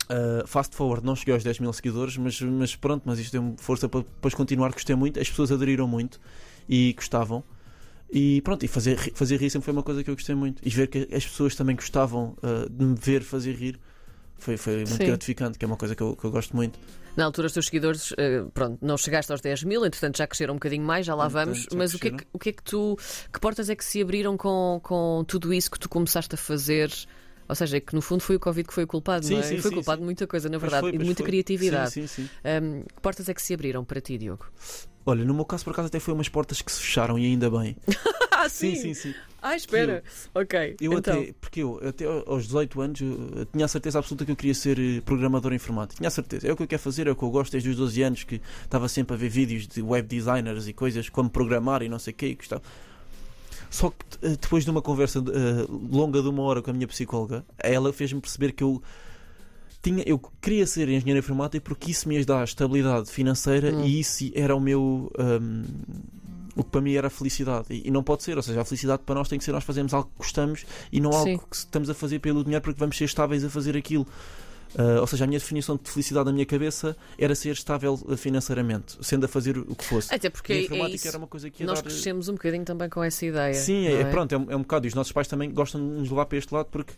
Uh, 0.07 0.45
fast 0.45 0.75
forward, 0.75 1.03
não 1.03 1.15
cheguei 1.15 1.33
aos 1.33 1.43
10 1.43 1.59
mil 1.59 1.73
seguidores, 1.73 2.15
mas, 2.17 2.39
mas 2.41 2.75
pronto, 2.75 3.03
mas 3.05 3.17
isto 3.17 3.31
deu-me 3.31 3.55
força 3.57 3.89
para 3.89 4.01
depois 4.01 4.33
continuar. 4.33 4.71
Gostei 4.71 4.95
muito, 4.95 5.19
as 5.19 5.29
pessoas 5.29 5.51
aderiram 5.51 5.87
muito 5.87 6.19
e 6.67 6.93
gostavam. 6.93 7.43
E 8.11 8.39
pronto, 8.41 8.63
e 8.63 8.67
fazer, 8.67 8.97
fazer 9.15 9.37
rir 9.37 9.49
sempre 9.49 9.65
foi 9.65 9.73
uma 9.73 9.81
coisa 9.81 10.03
que 10.03 10.09
eu 10.09 10.15
gostei 10.15 10.35
muito. 10.35 10.61
E 10.63 10.69
ver 10.69 10.87
que 10.87 11.07
as 11.11 11.25
pessoas 11.25 11.55
também 11.55 11.75
gostavam 11.75 12.35
uh, 12.43 12.69
de 12.69 12.85
me 12.85 12.95
ver 12.95 13.23
fazer 13.23 13.53
rir 13.55 13.79
foi, 14.37 14.57
foi 14.57 14.75
muito 14.77 14.89
Sim. 14.89 15.05
gratificante, 15.05 15.57
que 15.57 15.65
é 15.65 15.67
uma 15.67 15.77
coisa 15.77 15.95
que 15.95 16.03
eu, 16.03 16.15
que 16.15 16.25
eu 16.25 16.31
gosto 16.31 16.55
muito. 16.55 16.77
Na 17.15 17.23
altura, 17.25 17.47
os 17.47 17.53
teus 17.53 17.67
seguidores, 17.67 18.11
uh, 18.11 18.49
pronto, 18.53 18.77
não 18.85 18.97
chegaste 18.97 19.31
aos 19.31 19.39
10 19.39 19.63
mil, 19.63 19.85
entretanto 19.85 20.17
já 20.17 20.27
cresceram 20.27 20.53
um 20.53 20.57
bocadinho 20.57 20.83
mais, 20.83 21.05
já 21.05 21.15
lá 21.15 21.27
vamos. 21.27 21.65
mas 21.73 21.93
o 21.93 21.99
que, 21.99 22.09
é 22.09 22.11
que, 22.11 22.25
o 22.33 22.39
que 22.39 22.49
é 22.49 22.51
que 22.51 22.63
tu. 22.63 22.97
Que 23.31 23.39
portas 23.39 23.69
é 23.69 23.75
que 23.75 23.85
se 23.85 24.01
abriram 24.01 24.35
com, 24.35 24.79
com 24.83 25.23
tudo 25.25 25.53
isso 25.53 25.71
que 25.71 25.79
tu 25.79 25.87
começaste 25.87 26.35
a 26.35 26.37
fazer? 26.37 26.91
Ou 27.47 27.55
seja, 27.55 27.79
que 27.79 27.93
no 27.93 28.01
fundo 28.01 28.21
foi 28.21 28.35
o 28.35 28.39
Covid 28.39 28.67
que 28.67 28.73
foi 28.73 28.83
o 28.83 28.87
culpado, 28.87 29.25
sim, 29.25 29.33
não 29.33 29.39
é? 29.39 29.43
Sim, 29.43 29.59
foi 29.59 29.69
sim, 29.69 29.75
culpado 29.75 29.99
de 29.99 30.05
muita 30.05 30.25
coisa, 30.25 30.49
na 30.49 30.57
verdade, 30.57 30.81
foi, 30.81 30.95
e 30.95 30.97
de 30.97 31.05
muita 31.05 31.23
foi. 31.23 31.27
criatividade. 31.27 31.91
Sim, 31.91 32.07
sim, 32.07 32.29
um, 32.43 32.81
que 32.81 33.01
portas 33.01 33.29
é 33.29 33.33
que 33.33 33.41
se 33.41 33.53
abriram 33.53 33.85
para 33.85 34.01
ti, 34.01 34.17
Diogo? 34.17 34.47
Olha, 35.05 35.23
no 35.23 35.33
meu 35.33 35.45
caso, 35.45 35.63
por 35.63 35.71
acaso, 35.71 35.87
até 35.87 35.99
foi 35.99 36.13
umas 36.13 36.27
portas 36.27 36.61
que 36.61 36.71
se 36.71 36.81
fecharam 36.81 37.19
e 37.19 37.25
ainda 37.25 37.49
bem. 37.49 37.75
ah, 38.31 38.49
sim? 38.49 38.75
Sim, 38.75 38.93
sim, 38.93 39.11
sim. 39.11 39.15
Ah, 39.39 39.55
espera. 39.55 40.03
Eu, 40.33 40.41
ok. 40.41 40.75
Eu 40.81 40.93
então. 40.93 41.21
até, 41.21 41.33
porque 41.39 41.61
eu, 41.61 41.79
até 41.87 42.05
aos 42.05 42.45
18 42.45 42.81
anos, 42.81 42.99
tinha 43.53 43.65
a 43.65 43.67
certeza 43.67 43.99
absoluta 43.99 44.25
que 44.25 44.31
eu 44.31 44.35
queria 44.35 44.55
ser 44.55 44.79
eh, 44.79 45.01
programador 45.01 45.53
informático. 45.53 45.97
Tinha 45.97 46.07
a 46.07 46.11
certeza. 46.11 46.47
É 46.47 46.51
o 46.51 46.57
que 46.57 46.63
eu 46.63 46.67
quero 46.67 46.81
fazer, 46.81 47.05
é 47.05 47.11
o 47.11 47.15
que 47.15 47.21
eu 47.21 47.29
gosto 47.29 47.51
desde 47.51 47.69
os 47.69 47.75
12 47.75 48.01
anos, 48.01 48.23
que 48.23 48.41
estava 48.63 48.87
sempre 48.87 49.13
a 49.13 49.17
ver 49.17 49.29
vídeos 49.29 49.67
de 49.67 49.83
web 49.83 50.07
designers 50.07 50.67
e 50.67 50.73
coisas, 50.73 51.07
como 51.09 51.29
programar 51.29 51.83
e 51.83 51.89
não 51.89 51.99
sei 51.99 52.11
o 52.11 52.15
quê. 52.15 52.33
Gostava. 52.33 52.63
Só 53.69 53.91
que 53.91 53.97
eh, 54.23 54.29
depois 54.29 54.63
de 54.63 54.71
uma 54.71 54.81
conversa 54.81 55.19
uh, 55.19 55.87
longa 55.91 56.23
de 56.23 56.27
uma 56.27 56.41
hora 56.41 56.63
com 56.63 56.71
a 56.71 56.73
minha 56.73 56.87
psicóloga, 56.87 57.45
ela 57.59 57.93
fez-me 57.93 58.19
perceber 58.19 58.51
que 58.53 58.63
eu 58.63 58.81
tinha, 59.85 60.03
eu 60.05 60.19
queria 60.41 60.65
ser 60.65 60.89
engenheiro 60.89 61.19
informático 61.19 61.63
porque 61.63 61.91
isso 61.91 62.09
me 62.09 62.17
ia 62.17 62.25
dar 62.25 62.43
estabilidade 62.43 63.09
financeira 63.11 63.71
hum. 63.71 63.85
e 63.85 63.99
isso 63.99 64.31
era 64.33 64.55
o 64.55 64.59
meu. 64.59 65.11
Um, 65.19 65.63
o 66.55 66.63
que 66.63 66.69
para 66.69 66.79
mim 66.81 66.93
era 66.93 67.07
a 67.07 67.09
felicidade. 67.09 67.65
E, 67.69 67.89
e, 67.89 67.91
não 67.91 68.01
pode 68.01 68.23
ser, 68.23 68.37
ou 68.37 68.41
seja, 68.41 68.61
a 68.61 68.65
felicidade 68.65 69.03
para 69.05 69.15
nós 69.15 69.27
tem 69.27 69.37
que 69.37 69.43
ser 69.43 69.51
nós 69.51 69.63
fazermos 69.65 69.93
algo 69.93 70.09
que 70.09 70.17
gostamos 70.17 70.65
e 70.89 71.01
não 71.01 71.11
Sim. 71.11 71.33
algo 71.33 71.47
que 71.49 71.55
estamos 71.55 71.89
a 71.89 71.93
fazer 71.93 72.19
pelo 72.19 72.45
dinheiro 72.45 72.63
porque 72.63 72.79
vamos 72.79 72.97
ser 72.97 73.03
estáveis 73.03 73.43
a 73.43 73.49
fazer 73.49 73.75
aquilo. 73.75 74.07
Uh, 74.73 74.99
ou 75.01 75.07
seja, 75.07 75.25
a 75.25 75.27
minha 75.27 75.39
definição 75.39 75.79
de 75.81 75.89
felicidade 75.89 76.25
na 76.25 76.33
minha 76.33 76.45
cabeça 76.45 76.97
era 77.19 77.35
ser 77.35 77.51
estável 77.51 77.97
financeiramente, 78.17 78.97
sendo 79.01 79.25
a 79.25 79.27
fazer 79.27 79.57
o 79.57 79.75
que 79.75 79.83
fosse. 79.83 80.13
Até 80.13 80.29
porque 80.29 80.53
e 80.53 80.55
a 80.55 80.59
é 80.59 80.63
informática 80.63 80.93
é 80.93 80.95
isso. 80.95 81.07
era 81.09 81.17
uma 81.17 81.27
coisa 81.27 81.49
que 81.49 81.63
Nós 81.63 81.81
dar... 81.81 81.89
crescemos 81.89 82.29
um 82.29 82.33
bocadinho 82.33 82.65
também 82.65 82.89
com 82.89 83.03
essa 83.03 83.25
ideia. 83.25 83.53
Sim, 83.53 83.87
é, 83.87 84.01
é, 84.01 84.05
pronto, 84.05 84.33
é 84.33 84.37
um, 84.37 84.51
é 84.51 84.55
um 84.55 84.61
bocado. 84.61 84.87
E 84.87 84.89
os 84.89 84.93
nossos 84.93 85.11
pais 85.11 85.27
também 85.27 85.51
gostam 85.51 85.79
de 85.79 85.99
nos 85.99 86.09
levar 86.09 86.25
para 86.25 86.37
este 86.37 86.53
lado 86.53 86.67
porque 86.71 86.93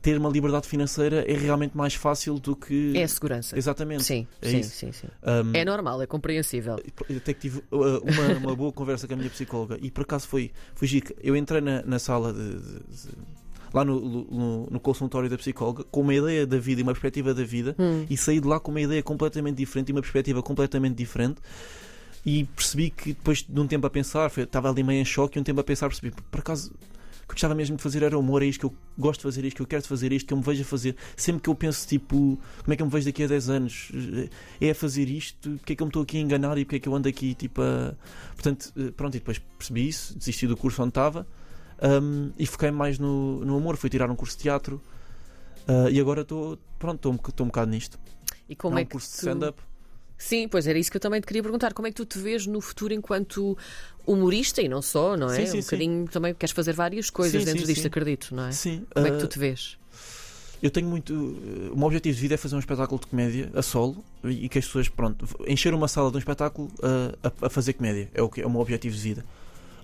ter 0.00 0.16
uma 0.18 0.28
liberdade 0.28 0.66
financeira 0.66 1.24
é 1.30 1.36
realmente 1.36 1.76
mais 1.76 1.94
fácil 1.94 2.38
do 2.38 2.54
que. 2.54 2.96
É 2.96 3.02
a 3.02 3.08
segurança. 3.08 3.58
Exatamente. 3.58 4.04
Sim, 4.04 4.26
é 4.40 4.48
sim, 4.48 4.62
sim, 4.62 4.92
sim. 4.92 5.08
Um, 5.22 5.52
é 5.54 5.64
normal, 5.64 6.00
é 6.02 6.06
compreensível. 6.06 6.76
Até 6.76 7.34
que 7.34 7.40
tive 7.40 7.58
uh, 7.70 7.98
uma, 8.02 8.38
uma 8.38 8.56
boa 8.56 8.72
conversa 8.72 9.06
com 9.06 9.14
a 9.14 9.16
minha 9.16 9.30
psicóloga 9.30 9.78
e 9.80 9.90
por 9.90 10.02
acaso 10.02 10.28
foi, 10.28 10.52
foi 10.74 10.86
giro. 10.86 11.14
Eu 11.22 11.36
entrei 11.36 11.60
na, 11.60 11.82
na 11.82 11.98
sala 11.98 12.32
de, 12.32 12.58
de, 12.58 12.78
de 12.78 13.08
lá 13.72 13.84
no, 13.84 14.00
no, 14.00 14.66
no, 14.70 14.80
consultório 14.80 15.28
da 15.28 15.36
psicóloga 15.36 15.84
com 15.84 16.00
uma 16.00 16.14
ideia 16.14 16.46
da 16.46 16.58
vida 16.58 16.80
e 16.80 16.82
uma 16.82 16.92
perspectiva 16.92 17.34
da 17.34 17.44
vida 17.44 17.76
hum. 17.78 18.06
e 18.08 18.16
saí 18.16 18.40
de 18.40 18.46
lá 18.46 18.58
com 18.58 18.70
uma 18.70 18.80
ideia 18.80 19.02
completamente 19.02 19.56
diferente 19.56 19.90
e 19.90 19.92
uma 19.92 20.00
perspectiva 20.00 20.42
completamente 20.42 20.94
diferente 20.94 21.38
e 22.24 22.44
percebi 22.44 22.90
que 22.90 23.12
depois 23.12 23.42
de 23.42 23.60
um 23.60 23.66
tempo 23.66 23.86
a 23.86 23.90
pensar, 23.90 24.30
foi, 24.30 24.44
estava 24.44 24.70
ali 24.70 24.82
meio 24.82 25.00
em 25.00 25.04
choque 25.04 25.38
e 25.38 25.40
um 25.40 25.44
tempo 25.44 25.60
a 25.60 25.64
pensar 25.64 25.88
percebi, 25.88 26.14
por 26.30 26.40
acaso 26.40 26.72
que 27.28 27.32
eu 27.32 27.34
gostava 27.34 27.54
mesmo 27.54 27.76
de 27.76 27.82
fazer 27.82 28.02
era 28.02 28.18
humor, 28.18 28.42
é 28.42 28.46
isto 28.46 28.60
que 28.60 28.66
eu 28.66 28.74
gosto 28.96 29.20
de 29.20 29.24
fazer, 29.24 29.44
é 29.44 29.48
isto 29.48 29.56
que 29.56 29.62
eu 29.62 29.66
quero 29.66 29.84
fazer, 29.84 30.12
é 30.12 30.16
isto 30.16 30.26
que 30.26 30.32
eu 30.32 30.38
me 30.38 30.42
vejo 30.42 30.62
a 30.62 30.64
fazer. 30.64 30.96
Sempre 31.16 31.42
que 31.42 31.50
eu 31.50 31.54
penso, 31.54 31.86
tipo, 31.86 32.38
como 32.62 32.72
é 32.72 32.76
que 32.76 32.82
eu 32.82 32.86
me 32.86 32.92
vejo 32.92 33.06
daqui 33.06 33.22
a 33.22 33.26
10 33.26 33.50
anos? 33.50 33.92
É 34.60 34.70
a 34.70 34.74
fazer 34.74 35.08
isto? 35.08 35.50
Porque 35.58 35.74
é 35.74 35.76
que 35.76 35.82
eu 35.82 35.86
me 35.86 35.90
estou 35.90 36.02
aqui 36.02 36.16
a 36.16 36.20
enganar 36.20 36.56
e 36.58 36.64
porque 36.64 36.76
é 36.76 36.78
que 36.80 36.88
eu 36.88 36.94
ando 36.94 37.08
aqui, 37.08 37.34
tipo, 37.34 37.60
a... 37.60 37.94
Portanto, 38.34 38.72
eh, 38.76 38.90
pronto, 38.90 39.14
e 39.14 39.18
depois 39.18 39.38
percebi 39.58 39.88
isso, 39.88 40.16
desisti 40.18 40.46
do 40.46 40.56
curso 40.56 40.82
onde 40.82 40.90
estava 40.90 41.26
um, 41.82 42.32
e 42.38 42.46
foquei 42.46 42.70
mais 42.70 42.98
no, 42.98 43.44
no 43.44 43.56
humor. 43.56 43.76
Fui 43.76 43.90
tirar 43.90 44.10
um 44.10 44.16
curso 44.16 44.36
de 44.36 44.44
teatro 44.44 44.80
uh, 45.68 45.88
e 45.90 46.00
agora 46.00 46.22
estou, 46.22 46.58
pronto, 46.78 47.14
estou 47.28 47.44
um 47.44 47.48
bocado 47.48 47.70
nisto. 47.70 47.98
E 48.48 48.56
como 48.56 48.78
é, 48.78 48.80
é 48.80 48.84
um 48.84 48.86
que 48.86 48.92
curso 48.92 49.08
tu... 49.08 49.12
de 49.12 49.18
stand-up. 49.18 49.62
Sim, 50.18 50.48
pois 50.48 50.66
era 50.66 50.76
isso 50.76 50.90
que 50.90 50.96
eu 50.96 51.00
também 51.00 51.20
te 51.20 51.26
queria 51.26 51.42
perguntar. 51.42 51.72
Como 51.72 51.86
é 51.86 51.90
que 51.90 51.96
tu 51.96 52.04
te 52.04 52.18
vês 52.18 52.44
no 52.44 52.60
futuro 52.60 52.92
enquanto 52.92 53.56
humorista 54.04 54.60
e 54.60 54.68
não 54.68 54.82
só, 54.82 55.16
não 55.16 55.30
é? 55.30 55.36
Sim, 55.36 55.46
sim, 55.46 55.58
um 55.58 55.60
bocadinho 55.60 56.06
sim. 56.06 56.12
também 56.12 56.34
queres 56.34 56.52
fazer 56.52 56.72
várias 56.72 57.08
coisas 57.08 57.44
dentro 57.44 57.64
disto, 57.64 57.86
acredito, 57.86 58.34
não 58.34 58.46
é? 58.46 58.52
Sim. 58.52 58.84
Como 58.92 59.06
uh, 59.06 59.08
é 59.08 59.12
que 59.12 59.18
tu 59.18 59.26
uh, 59.26 59.28
te 59.28 59.38
vês? 59.38 59.78
Eu 60.60 60.70
tenho 60.70 60.88
muito. 60.88 61.14
Uh, 61.14 61.72
o 61.72 61.76
meu 61.76 61.86
objetivo 61.86 62.16
de 62.16 62.20
vida 62.20 62.34
é 62.34 62.36
fazer 62.36 62.56
um 62.56 62.58
espetáculo 62.58 63.00
de 63.00 63.06
comédia 63.06 63.50
a 63.54 63.62
solo 63.62 64.04
e 64.24 64.48
que 64.48 64.58
as 64.58 64.66
pessoas, 64.66 64.88
pronto, 64.88 65.24
encher 65.46 65.72
uma 65.72 65.86
sala 65.86 66.10
de 66.10 66.16
um 66.16 66.18
espetáculo 66.18 66.68
uh, 66.78 67.16
a, 67.22 67.46
a, 67.46 67.50
fazer 67.50 67.74
comédia. 67.74 68.10
É 68.12 68.20
o, 68.20 68.28
que, 68.28 68.40
é 68.40 68.46
o 68.46 68.50
meu 68.50 68.60
objetivo 68.60 68.96
de 68.96 69.00
vida. 69.00 69.24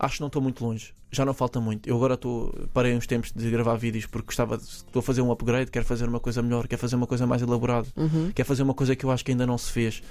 Acho 0.05 0.17
que 0.17 0.21
não 0.21 0.27
estou 0.27 0.43
muito 0.43 0.65
longe, 0.65 0.93
já 1.11 1.25
não 1.25 1.33
falta 1.33 1.61
muito. 1.61 1.89
Eu 1.89 1.97
agora 1.97 2.15
estou, 2.15 2.53
parei 2.73 2.95
uns 2.95 3.07
tempos 3.07 3.33
de 3.33 3.51
gravar 3.51 3.77
vídeos 3.77 4.07
porque 4.07 4.27
gostava 4.27 4.59
de, 4.59 4.65
estou 4.65 5.01
a 5.01 5.03
fazer 5.03 5.23
um 5.23 5.31
upgrade, 5.31 5.71
quero 5.71 5.85
fazer 5.85 6.09
uma 6.09 6.21
coisa 6.21 6.43
melhor, 6.43 6.69
quero 6.69 6.81
fazer 6.81 6.97
uma 6.97 7.07
coisa 7.07 7.27
mais 7.27 7.41
elaborada, 7.41 7.87
uhum. 7.97 8.31
quero 8.35 8.47
fazer 8.47 8.63
uma 8.63 8.75
coisa 8.75 8.95
que 8.95 9.05
eu 9.05 9.11
acho 9.11 9.25
que 9.25 9.31
ainda 9.31 9.47
não 9.47 9.57
se 9.57 9.73
fez 9.73 10.03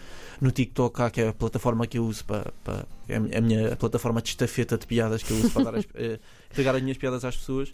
no 0.41 0.51
TikTok, 0.51 1.11
que 1.11 1.21
é 1.21 1.27
a 1.27 1.33
plataforma 1.33 1.85
que 1.85 1.97
eu 1.97 2.05
uso 2.05 2.25
para, 2.25 2.51
para 2.63 2.85
é 3.07 3.17
a 3.17 3.41
minha 3.41 3.75
plataforma 3.75 4.21
de 4.21 4.29
estafeta 4.29 4.77
de 4.77 4.87
piadas 4.87 5.21
que 5.21 5.31
eu 5.31 5.37
uso 5.37 5.51
para 5.51 5.63
dar 5.63 5.75
as, 5.75 5.85
é, 5.93 6.19
entregar 6.51 6.75
as 6.75 6.81
minhas 6.81 6.97
piadas 6.97 7.23
às 7.23 7.37
pessoas. 7.37 7.71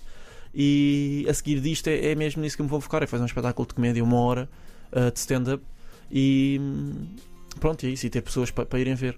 E 0.53 1.25
a 1.29 1.33
seguir 1.33 1.61
disto 1.61 1.87
é, 1.87 2.11
é, 2.11 2.15
mesmo 2.15 2.41
nisso 2.41 2.57
que 2.57 2.63
me 2.63 2.69
vou 2.69 2.81
focar: 2.81 3.03
é 3.03 3.07
fazer 3.07 3.23
um 3.23 3.27
espetáculo 3.27 3.67
de 3.67 3.75
comédia, 3.75 4.03
uma 4.03 4.19
hora 4.19 4.49
uh, 4.91 5.11
de 5.11 5.19
stand-up 5.19 5.63
e 6.11 6.57
hum, 6.59 7.07
pronto, 7.59 7.85
é 7.85 7.89
isso. 7.89 8.05
E 8.05 8.09
ter 8.09 8.21
pessoas 8.21 8.51
para, 8.51 8.65
para 8.65 8.79
irem 8.79 8.95
ver. 8.95 9.17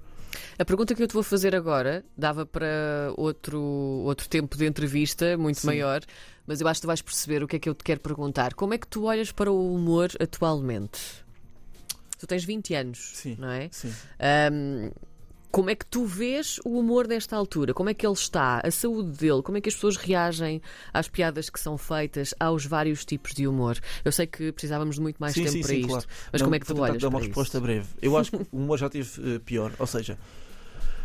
A 0.58 0.66
pergunta 0.66 0.96
que 0.96 1.04
eu 1.04 1.08
te 1.08 1.14
vou 1.14 1.24
fazer 1.24 1.56
agora 1.56 2.04
dava 2.18 2.46
para 2.46 3.14
outro, 3.18 3.60
outro 3.60 4.28
tempo 4.30 4.58
de 4.58 4.66
entrevista, 4.66 5.38
muito 5.38 5.60
Sim. 5.60 5.68
maior, 5.68 6.02
mas 6.46 6.62
eu 6.62 6.68
acho 6.68 6.80
que 6.80 6.86
tu 6.86 6.88
vais 6.88 7.02
perceber 7.02 7.44
o 7.44 7.48
que 7.48 7.56
é 7.56 7.60
que 7.60 7.70
eu 7.70 7.76
te 7.76 7.84
quero 7.84 8.00
perguntar. 8.00 8.54
Como 8.54 8.74
é 8.74 8.78
que 8.78 8.88
tu 8.88 9.06
olhas 9.06 9.32
para 9.32 9.52
o 9.52 9.74
humor 9.74 10.10
atualmente? 10.20 11.00
Tu 12.18 12.28
tens 12.28 12.44
20 12.44 12.76
anos, 12.76 13.12
Sim. 13.16 13.36
não 13.40 13.50
é? 13.50 13.70
Sim. 13.72 13.94
Um, 14.52 14.92
como 15.52 15.70
é 15.70 15.76
que 15.76 15.86
tu 15.86 16.06
vês 16.06 16.60
o 16.64 16.80
humor 16.80 17.08
nesta 17.08 17.36
altura? 17.36 17.74
Como 17.74 17.90
é 17.90 17.94
que 17.94 18.06
ele 18.06 18.14
está? 18.14 18.62
A 18.64 18.72
saúde 18.72 19.12
dele? 19.18 19.42
Como 19.42 19.58
é 19.58 19.62
que 19.62 19.70
as 19.70 19.76
pessoas 19.76 19.98
reagem 19.98 20.62
às 20.94 21.08
piadas 21.10 21.50
que 21.50 21.60
são 21.60 21.78
feitas, 21.78 22.34
aos 22.40 22.66
vários 22.66 23.04
tipos 23.04 23.34
de 23.34 23.48
humor? 23.48 23.78
Eu 24.04 24.12
sei 24.12 24.26
que 24.26 24.52
precisávamos 24.52 24.96
de 24.96 25.02
muito 25.02 25.18
mais 25.18 25.34
sim, 25.34 25.44
tempo 25.44 25.52
sim, 25.52 25.62
para 25.62 25.70
sim, 25.70 25.80
isto, 25.80 25.90
claro. 25.90 26.06
mas 26.32 26.42
Não, 26.42 26.46
como 26.48 26.56
é 26.56 26.60
que 26.60 26.66
tu 26.66 26.76
vou 26.76 26.84
olhas 26.86 27.02
dar 27.02 27.10
uma 27.10 27.20
resposta 27.20 27.60
breve. 27.60 27.88
Eu 28.02 28.18
acho 28.18 28.32
que 28.32 28.38
o 28.38 28.58
humor 28.58 28.78
já 28.78 28.90
teve 28.90 29.36
uh, 29.36 29.40
pior, 29.42 29.74
ou 29.78 29.88
seja, 29.88 30.18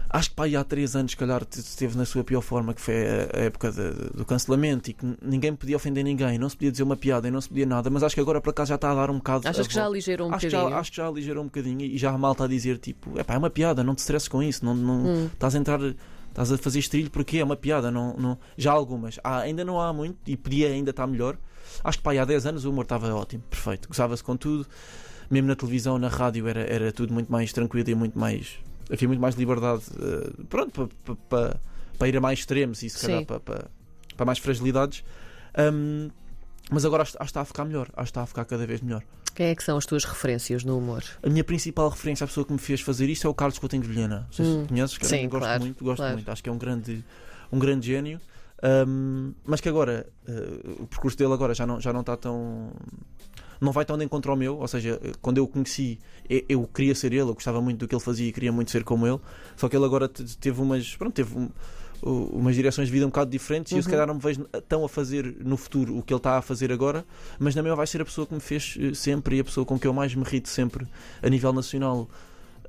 acho 0.09 0.31
que 0.31 0.37
pá, 0.37 0.45
há 0.47 0.65
três 0.65 0.95
anos, 0.97 1.13
se 1.13 1.17
calhar, 1.17 1.43
esteve 1.51 1.97
na 1.97 2.05
sua 2.05 2.25
pior 2.25 2.41
forma, 2.41 2.75
que 2.75 2.81
foi 2.81 2.95
a, 2.95 3.39
época 3.41 3.71
de, 3.71 3.91
do 4.17 4.25
cancelamento 4.25 4.91
e 4.91 4.95
que 4.95 5.07
ninguém 5.23 5.55
podia 5.55 5.77
ofender 5.77 6.05
ninguém, 6.05 6.39
não 6.39 6.49
se 6.49 6.57
podia 6.57 6.71
dizer 6.71 6.83
uma 6.83 6.97
piada 6.97 7.29
e 7.29 7.31
não 7.31 7.41
se 7.41 7.49
podia 7.49 7.67
nada, 7.67 7.91
mas 7.91 8.03
acho 8.03 8.15
que 8.15 8.21
agora 8.21 8.41
para 8.41 8.53
cá 8.53 8.65
já 8.65 8.77
está 8.77 8.91
a 8.91 8.95
dar 8.95 9.11
um 9.11 9.17
bocado. 9.17 9.49
Achas 9.49 9.67
que 9.67 9.75
já 9.75 9.87
aligerou 9.87 10.29
um 10.29 10.35
acho 10.35 10.47
bocadinho? 10.47 10.65
Que 10.69 10.71
já, 10.75 10.79
acho 10.81 10.91
que 10.91 10.97
já 10.97 11.07
aligerou 11.07 11.43
um 11.43 11.47
bocadinho 11.47 11.81
e 11.83 11.99
já 11.99 12.11
a 12.11 12.19
malta 12.19 12.45
a 12.45 12.49
dizer 12.49 12.79
tipo, 12.79 13.19
é 13.19 13.25
pá, 13.25 13.35
é 13.35 13.39
uma 13.39 13.51
piada, 13.51 13.83
não 13.85 13.95
te 13.95 13.99
stresses 14.01 14.29
com 14.29 14.43
isso, 14.43 14.65
não, 14.65 14.75
não 14.75 14.97
Hum. 15.07 15.27
estás 15.33 15.55
a 15.55 15.59
entrar. 15.59 15.81
Estás 16.29 16.53
a 16.53 16.59
fazer 16.59 16.81
estrilho 16.81 17.11
porque 17.11 17.39
é 17.39 17.45
uma 17.45 17.57
piada, 17.57 17.91
não, 17.91 18.15
não, 18.19 18.39
já 18.59 18.71
há 18.71 18.75
algumas. 18.75 19.19
Há, 19.25 19.39
ainda 19.39 19.65
não 19.65 19.81
há 19.81 19.91
muito 19.91 20.19
e 20.27 20.37
podia 20.37 20.69
ainda 20.69 20.91
estar 20.91 21.07
melhor. 21.07 21.39
Acho 21.83 21.97
que 21.97 22.05
pá, 22.05 22.13
há 22.13 22.27
10 22.27 22.45
anos 22.45 22.65
o 22.67 22.71
humor 22.71 22.83
estava 22.83 23.15
ótimo, 23.15 23.43
perfeito. 23.49 23.89
Gozava-se 23.89 24.23
com 24.23 24.37
tudo, 24.37 24.67
mesmo 25.31 25.49
na 25.49 25.57
televisão, 25.57 25.99
na 25.99 26.09
rádio, 26.09 26.47
era, 26.47 26.61
era 26.61 26.93
tudo 26.93 27.15
muito 27.15 27.33
mais 27.33 27.55
tranquilo 27.55 27.89
e 27.89 27.95
muito 27.95 28.19
mais 28.19 28.59
havia 28.91 29.09
muito 29.09 29.21
mais 29.21 29.35
liberdade 29.35 29.83
uh, 29.93 30.45
pronto, 30.47 30.89
para 31.05 31.15
pa, 31.15 31.17
pa, 31.29 31.61
pa 31.99 32.09
ir 32.09 32.17
a 32.17 32.21
mais 32.21 32.39
extremos 32.41 32.83
e 32.83 32.91
se 32.91 33.01
calhar 33.01 33.25
para 33.25 34.25
mais 34.25 34.39
fragilidades. 34.39 35.05
Um, 35.59 36.11
mas 36.71 36.85
agora 36.85 37.03
acho, 37.03 37.13
acho 37.13 37.19
que 37.19 37.25
está 37.31 37.41
a 37.43 37.45
ficar 37.45 37.65
melhor, 37.65 37.89
acho 37.95 38.05
que 38.05 38.11
está 38.11 38.23
a 38.23 38.27
ficar 38.27 38.45
cada 38.45 38.67
vez 38.67 38.81
melhor. 38.81 39.03
Quem 39.35 39.47
é 39.49 39.55
que 39.55 39.63
são 39.63 39.77
as 39.77 39.85
tuas 39.85 40.05
referências 40.05 40.65
no 40.65 40.79
humor? 40.79 41.05
A 41.23 41.29
minha 41.29 41.45
principal 41.45 41.89
referência, 41.91 42.25
a 42.25 42.27
pessoa 42.27 42.45
que 42.47 42.53
me 42.53 42.59
fez 42.59 42.81
fazer 42.81 43.09
isto 43.09 43.27
é 43.27 43.31
o 43.31 43.35
Carlos 43.35 43.59
Coutinho 43.59 43.83
de 43.83 43.89
Vilhena. 43.89 44.21
Não 44.27 44.33
sei 44.33 44.45
se 44.47 44.51
Hum. 44.51 44.67
conheces, 44.67 44.97
que 44.99 45.07
Sim, 45.07 45.29
gosto 45.29 45.43
claro, 45.45 45.61
muito, 45.61 45.85
gosto 45.85 45.99
claro. 45.99 46.15
muito. 46.15 46.31
Acho 46.31 46.43
que 46.43 46.49
é 46.49 46.53
um 46.53 46.59
grande, 46.59 47.05
um 47.53 47.59
grande 47.59 47.87
gênio. 47.87 48.19
Um, 48.89 49.35
mas 49.45 49.61
que 49.61 49.69
agora 49.69 50.07
uh, 50.27 50.83
o 50.83 50.87
percurso 50.87 51.19
dele 51.19 51.35
agora 51.35 51.55
já 51.55 51.67
não, 51.67 51.79
já 51.79 51.93
não 51.93 52.01
está 52.01 52.17
tão. 52.17 52.73
Não 53.61 53.73
vai 53.73 53.85
tão 53.85 53.97
de 53.99 54.05
encontro 54.05 54.31
ao 54.31 54.37
meu, 54.37 54.59
ou 54.59 54.69
seja, 54.69 55.01
quando 55.23 55.39
eu 55.39 55.45
o 55.45 55.49
conheci, 55.49 55.99
eu, 56.29 56.43
eu 56.49 56.71
queria 56.73 56.95
ser 56.95 57.13
ele, 57.13 57.23
eu 57.23 57.35
gostava 57.35 57.61
muito 57.61 57.79
do 57.79 57.89
que 57.89 57.95
ele 57.95 58.03
fazia 58.03 58.29
e 58.29 58.33
queria 58.33 58.53
muito 58.53 58.71
ser 58.71 58.85
como 58.85 59.07
ele. 59.07 59.19
Só 59.57 59.69
que 59.69 59.77
ele 59.77 59.85
agora 59.85 60.09
te- 60.09 60.37
teve 60.39 60.61
umas. 60.61 60.95
Pronto, 60.97 61.15
teve 61.15 61.37
um- 61.39 61.49
umas 62.03 62.55
direções 62.55 62.89
de 62.89 62.93
vida 62.93 63.07
um 63.07 63.09
bocado 63.09 63.31
diferentes 63.31 63.73
e 63.73 63.77
eu 63.77 63.83
se 63.83 63.89
Uhum. 63.89 63.91
calhar 63.93 64.07
não 64.07 64.15
me 64.17 64.21
vejo 64.21 64.45
tão 64.69 64.85
a 64.85 64.89
fazer 64.89 65.35
no 65.43 65.57
futuro 65.57 65.97
o 65.97 66.03
que 66.03 66.13
ele 66.13 66.19
está 66.19 66.37
a 66.37 66.43
fazer 66.43 66.71
agora, 66.71 67.07
mas 67.39 67.55
na 67.55 67.63
mesma 67.63 67.75
vai 67.77 67.87
ser 67.87 68.03
a 68.03 68.05
pessoa 68.05 68.27
que 68.27 68.35
me 68.35 68.41
fez 68.41 68.77
eh, 68.79 68.93
sempre 68.95 69.37
e 69.37 69.41
a 69.41 69.45
pessoa 69.45 69.65
com 69.65 69.79
que 69.79 69.87
eu 69.87 69.95
mais 69.95 70.15
me 70.15 70.23
rito 70.23 70.49
sempre 70.51 70.87
a 71.23 71.29
nível 71.31 71.53
nacional. 71.53 72.09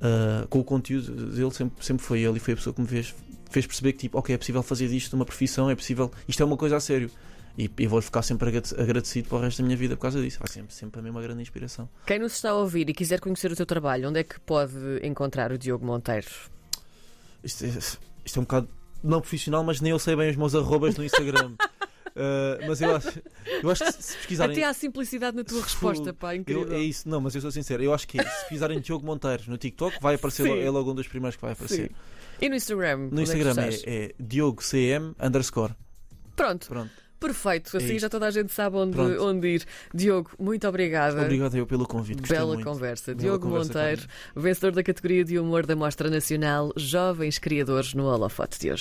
Uh, 0.00 0.46
com 0.46 0.60
o 0.60 0.64
conteúdo 0.64 1.10
dele 1.32 1.50
sempre, 1.50 1.84
sempre 1.84 2.06
foi 2.06 2.20
ele 2.20 2.36
e 2.36 2.38
foi 2.40 2.54
a 2.54 2.56
pessoa 2.56 2.72
que 2.72 2.80
me 2.80 2.86
fez, 2.86 3.12
fez 3.50 3.66
perceber 3.66 3.92
que 3.94 3.98
tipo, 3.98 4.16
ok, 4.16 4.32
é 4.32 4.38
possível 4.38 4.62
fazer 4.62 4.86
disto 4.86 5.14
uma 5.14 5.24
profissão, 5.24 5.68
é 5.68 5.74
possível, 5.74 6.08
isto 6.28 6.40
é 6.40 6.46
uma 6.46 6.56
coisa 6.56 6.76
a 6.76 6.80
sério. 6.80 7.10
E, 7.58 7.68
e 7.76 7.86
vou 7.88 8.00
ficar 8.00 8.22
sempre 8.22 8.48
agrade- 8.48 8.72
agradecido 8.80 9.28
para 9.28 9.38
o 9.38 9.40
resto 9.40 9.58
da 9.58 9.64
minha 9.66 9.76
vida 9.76 9.96
por 9.96 10.02
causa 10.02 10.22
disso. 10.22 10.38
Vai 10.38 10.48
sempre, 10.48 10.72
sempre 10.72 10.92
para 10.92 11.02
mim 11.02 11.10
uma 11.10 11.20
grande 11.20 11.42
inspiração. 11.42 11.88
Quem 12.06 12.20
nos 12.20 12.34
está 12.34 12.50
a 12.50 12.54
ouvir 12.54 12.88
e 12.88 12.94
quiser 12.94 13.18
conhecer 13.18 13.50
o 13.50 13.56
teu 13.56 13.66
trabalho, 13.66 14.08
onde 14.08 14.20
é 14.20 14.22
que 14.22 14.38
pode 14.38 14.74
encontrar 15.02 15.50
o 15.50 15.58
Diogo 15.58 15.84
Monteiro? 15.84 16.28
Isto 17.42 17.64
é, 17.64 17.68
isto 18.24 18.36
é 18.36 18.38
um 18.38 18.44
bocado 18.44 18.68
não 19.02 19.20
profissional, 19.20 19.64
mas 19.64 19.80
nem 19.80 19.90
eu 19.90 19.98
sei 19.98 20.14
bem 20.14 20.30
os 20.30 20.36
meus 20.36 20.54
arrobas 20.54 20.96
no 20.96 21.04
Instagram. 21.04 21.54
Uh, 22.10 22.62
mas 22.66 22.80
eu 22.80 22.94
acho, 22.94 23.22
eu 23.62 23.70
acho 23.70 23.84
que 23.84 23.92
se 24.02 24.16
pesquisarem. 24.18 24.56
Até 24.56 24.64
há 24.64 24.72
simplicidade 24.72 25.36
na 25.36 25.42
tua 25.42 25.60
resposta, 25.62 26.12
pá, 26.14 26.34
Eu- 26.34 26.40
incrível. 26.40 26.72
é 26.72 26.78
isso, 26.80 27.08
não, 27.08 27.20
mas 27.20 27.34
eu 27.34 27.40
sou 27.40 27.50
sincero. 27.50 27.82
Eu 27.82 27.92
acho 27.92 28.06
que 28.06 28.20
é. 28.20 28.24
Se 28.24 28.40
pesquisarem 28.42 28.80
Diogo 28.80 29.04
Monteiro 29.04 29.42
no 29.48 29.58
TikTok, 29.58 29.98
vai 30.00 30.14
aparecer, 30.14 30.44
Sim. 30.44 30.60
é 30.60 30.70
logo 30.70 30.92
um 30.92 30.94
dos 30.94 31.08
primeiros 31.08 31.34
que 31.34 31.42
vai 31.42 31.52
aparecer. 31.52 31.88
Sim. 31.88 31.94
E 32.40 32.48
no 32.48 32.54
Instagram? 32.54 33.08
No 33.10 33.18
é 33.18 33.22
Instagram 33.24 33.50
estás? 33.50 33.82
é, 33.84 34.04
é 34.04 34.14
DiogoCM 34.20 35.14
underscore. 35.20 35.74
Pronto, 36.36 36.68
Pronto. 36.68 37.07
Perfeito. 37.18 37.76
Assim 37.76 37.94
isto. 37.94 38.00
já 38.00 38.08
toda 38.08 38.26
a 38.26 38.30
gente 38.30 38.52
sabe 38.52 38.76
onde, 38.76 38.92
Pronto. 38.94 39.24
onde 39.24 39.48
ir. 39.48 39.64
Diogo, 39.94 40.30
muito 40.38 40.66
obrigada. 40.68 41.22
Obrigado 41.22 41.56
eu 41.56 41.66
pelo 41.66 41.86
convite. 41.86 42.20
Gostei 42.20 42.36
Bela 42.36 42.54
muito. 42.54 42.64
conversa. 42.66 43.14
Bela 43.14 43.20
Diogo 43.20 43.46
conversa, 43.48 43.72
Monteiro, 43.72 44.02
vencedor 44.36 44.72
da 44.72 44.82
categoria 44.82 45.24
de 45.24 45.38
humor 45.38 45.66
da 45.66 45.74
Mostra 45.76 46.10
Nacional 46.10 46.72
Jovens 46.76 47.38
Criadores 47.38 47.94
no 47.94 48.04
Holofote 48.04 48.58
de 48.58 48.70
hoje. 48.70 48.76